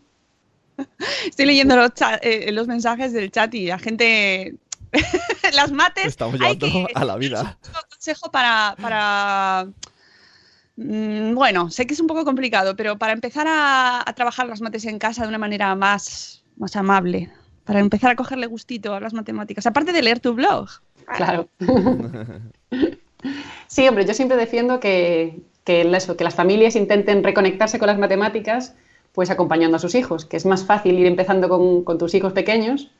[1.27, 4.55] Estoy leyendo los, chat, eh, los mensajes del chat y la gente.
[5.53, 6.07] las mates.
[6.07, 7.59] Estamos llevando que, a la vida.
[7.67, 8.75] Un consejo para.
[8.81, 9.67] para
[10.77, 14.63] mmm, bueno, sé que es un poco complicado, pero para empezar a, a, trabajar las
[14.63, 17.31] mates en casa de una manera más, más amable.
[17.65, 19.67] Para empezar a cogerle gustito a las matemáticas.
[19.67, 20.71] Aparte de leer tu blog.
[21.17, 21.51] Claro.
[23.67, 27.99] sí, hombre, yo siempre defiendo que, que, eso, que las familias intenten reconectarse con las
[27.99, 28.75] matemáticas
[29.13, 32.33] pues acompañando a sus hijos, que es más fácil ir empezando con, con, tus hijos
[32.33, 32.91] pequeños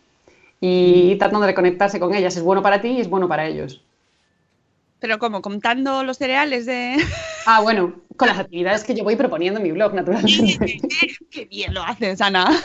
[0.61, 2.37] y tratando de reconectarse con ellas.
[2.37, 3.83] Es bueno para ti y es bueno para ellos.
[5.01, 6.97] Pero como contando los cereales de...
[7.47, 10.81] Ah, bueno, con las actividades que yo voy proponiendo en mi blog, naturalmente.
[11.31, 12.51] Qué bien lo haces, Ana.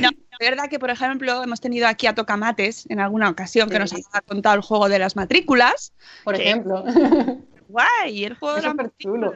[0.00, 3.78] no, de verdad que, por ejemplo, hemos tenido aquí a Tocamates en alguna ocasión que
[3.78, 5.92] nos ha contado el juego de las matrículas.
[6.24, 6.84] Por ejemplo.
[7.68, 9.32] Guay, el juego es de las matrículas.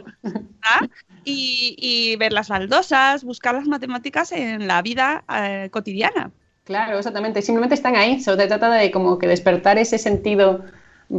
[1.25, 6.31] Y, y, ver las baldosas, buscar las matemáticas en la vida eh, cotidiana.
[6.65, 7.43] Claro, exactamente.
[7.43, 8.21] Simplemente están ahí.
[8.21, 10.65] Se trata de como que despertar ese sentido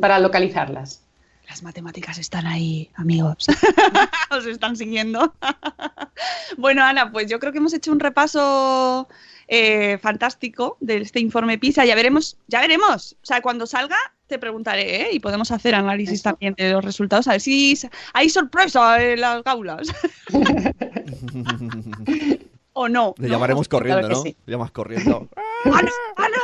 [0.02, 1.04] para localizarlas.
[1.48, 3.48] Las matemáticas están ahí, amigos.
[4.32, 5.34] Os están siguiendo.
[6.58, 9.08] bueno, Ana, pues yo creo que hemos hecho un repaso
[9.48, 11.86] eh, fantástico de este informe PISA.
[11.86, 13.16] Ya veremos, ya veremos.
[13.22, 15.10] O sea, cuando salga te preguntaré ¿eh?
[15.12, 17.28] y podemos hacer análisis también de los resultados.
[17.28, 17.78] A ver si
[18.14, 19.88] hay sorpresa en las gaulas.
[22.74, 23.14] o no.
[23.18, 23.34] Le ¿no?
[23.34, 24.24] llamaremos corriendo, claro ¿no?
[24.24, 24.36] sí.
[24.46, 25.30] Le llamas corriendo.
[25.66, 26.38] ¡Ana, Ana, Ana!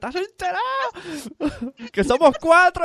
[0.00, 0.62] ¿Te has enterado?
[1.92, 2.84] ¡Que somos cuatro!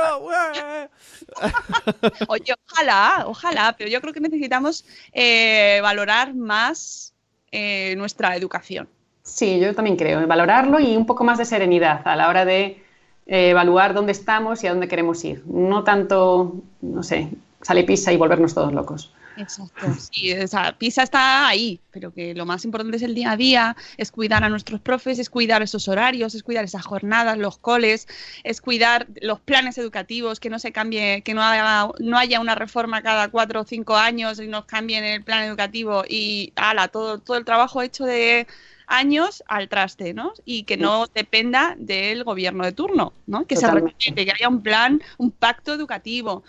[2.28, 7.14] Oye, ojalá, ojalá, pero yo creo que necesitamos eh, valorar más
[7.52, 8.88] eh, nuestra educación.
[9.22, 12.82] Sí, yo también creo, valorarlo y un poco más de serenidad a la hora de
[13.26, 15.42] eh, evaluar dónde estamos y a dónde queremos ir.
[15.46, 17.28] No tanto, no sé,
[17.62, 19.12] sale pisa y volvernos todos locos.
[19.40, 19.86] Exacto.
[20.12, 23.36] Sí, o sea, PISA está ahí, pero que lo más importante es el día a
[23.36, 27.58] día, es cuidar a nuestros profes, es cuidar esos horarios, es cuidar esas jornadas, los
[27.58, 28.08] coles,
[28.44, 32.54] es cuidar los planes educativos, que no se cambie, que no haya, no haya una
[32.54, 37.18] reforma cada cuatro o cinco años y nos cambien el plan educativo y ala, todo,
[37.18, 38.46] todo el trabajo hecho de
[38.90, 40.32] años al traste, ¿no?
[40.44, 43.46] Y que no dependa del gobierno de turno, ¿no?
[43.46, 43.94] Que Totalmente.
[43.98, 46.42] se respete, que haya un plan, un pacto educativo,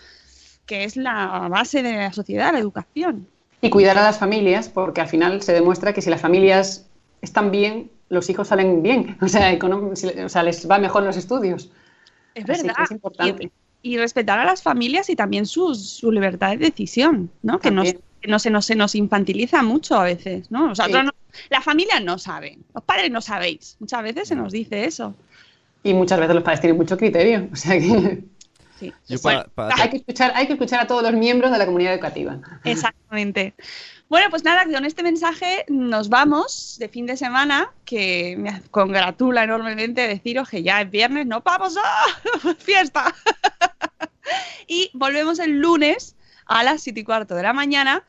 [0.72, 3.26] que es la base de la sociedad, la educación.
[3.60, 6.86] Y cuidar a las familias, porque al final se demuestra que si las familias
[7.20, 9.54] están bien, los hijos salen bien, o sea,
[10.24, 11.70] o sea les va mejor los estudios.
[12.34, 12.84] Es Así verdad.
[12.84, 13.52] es importante.
[13.82, 17.58] Y, y respetar a las familias y también su, su libertad de decisión, ¿no?
[17.60, 17.92] Que, nos-
[18.22, 20.68] que no, se, nos, se nos infantiliza mucho a veces, ¿no?
[20.68, 21.06] Nosotros Sí.
[21.06, 21.12] no-
[21.50, 23.76] la familia no sabe, los padres no sabéis.
[23.78, 25.14] Muchas veces se nos dice eso.
[25.84, 28.24] Y muchas veces los padres tienen mucho criterio, o sea que
[28.82, 28.92] Sí.
[29.08, 31.58] Yo Bueno, para, para- hay que escuchar, hay que escuchar a todos los miembros de
[31.58, 32.38] la comunidad educativa.
[32.64, 33.54] Exactamente.
[34.08, 39.44] Bueno, pues nada, con este mensaje nos vamos de fin de semana, que me congratula
[39.44, 43.14] enormemente deciros que ya es viernes, no vamos a fiesta.
[44.66, 46.14] y volvemos el lunes
[46.46, 48.02] a las 7 y cuarto de la mañana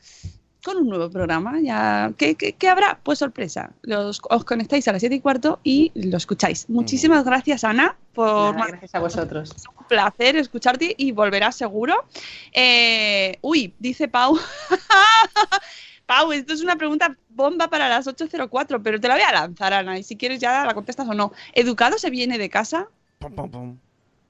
[0.64, 1.60] con un nuevo programa.
[1.60, 2.98] Ya, ¿qué, qué- qué habrá?
[3.02, 3.70] Pues sorpresa.
[3.82, 6.68] Los, os conectáis a las 7 y cuarto y lo escucháis.
[6.70, 9.52] Muchísimas gracias, Ana, por Nada, gracias a vosotros.
[9.54, 11.94] es un placer escucharte y volverás seguro.
[12.52, 14.38] Eh, uy, dice Pau.
[16.06, 19.72] Pau, esto es una pregunta bomba para las 8.04, pero te la voy a lanzar,
[19.72, 21.32] Ana, y si quieres ya la contestas o no.
[21.54, 22.88] ¿Educado se viene de casa?
[23.20, 23.76] Pum, pum, pum.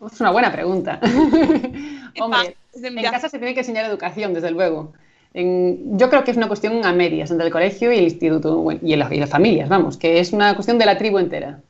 [0.06, 1.00] Es una buena pregunta.
[2.20, 4.92] Hombre, en casa se tiene que enseñar educación, desde luego.
[5.34, 8.56] En- yo creo que es una cuestión a medias entre el colegio y el instituto
[8.58, 11.60] bueno, y, el- y las familias, vamos, que es una cuestión de la tribu entera.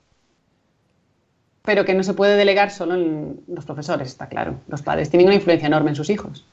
[1.63, 4.61] Pero que no se puede delegar solo en los profesores, está claro.
[4.69, 6.45] Los padres tienen una influencia enorme en sus hijos.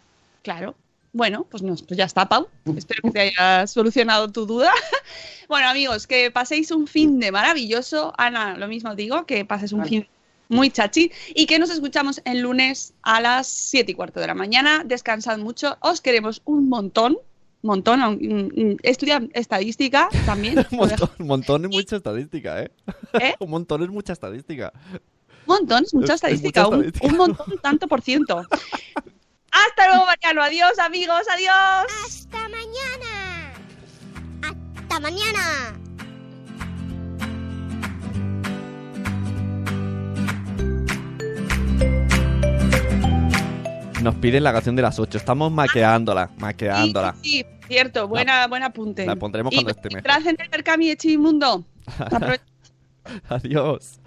[0.41, 0.73] Claro.
[1.13, 2.47] Bueno, pues, no, pues ya está, Pau.
[2.77, 4.71] Espero que te haya solucionado tu duda.
[5.49, 8.13] bueno, amigos, que paséis un fin de maravilloso.
[8.17, 9.89] Ana, lo mismo digo, que pases un Vale.
[9.89, 10.07] fin
[10.51, 14.35] muy chachi y que nos escuchamos el lunes a las 7 y cuarto de la
[14.35, 14.83] mañana.
[14.85, 17.17] Descansad mucho, os queremos un montón,
[17.63, 18.77] montón.
[18.83, 20.59] Estudia estadística también.
[20.71, 22.71] Un montón, un montón es mucha estadística, ¿eh?
[23.13, 23.33] ¿Eh?
[23.39, 24.71] Un montón es mucha estadística.
[25.47, 27.07] Un montón, es mucha Es- es estadística, un- estadística.
[27.07, 28.43] Un, montón, tanto por ciento.
[29.51, 30.43] Hasta luego, Mariano.
[30.43, 31.21] Adiós, amigos.
[31.29, 31.85] Adiós.
[32.05, 33.53] ¡Hasta mañana!
[34.43, 35.80] ¡Hasta mañana!
[44.01, 45.17] Nos piden la canción de las 8.
[45.17, 47.15] Estamos maqueándola, maqueándola.
[47.21, 49.05] Sí, sí, cierto, buena, buen apunte.
[49.05, 50.11] la pondremos Y cuando esté mejor.
[50.25, 51.63] En el Mercami Echimundo.
[53.29, 53.99] Adiós.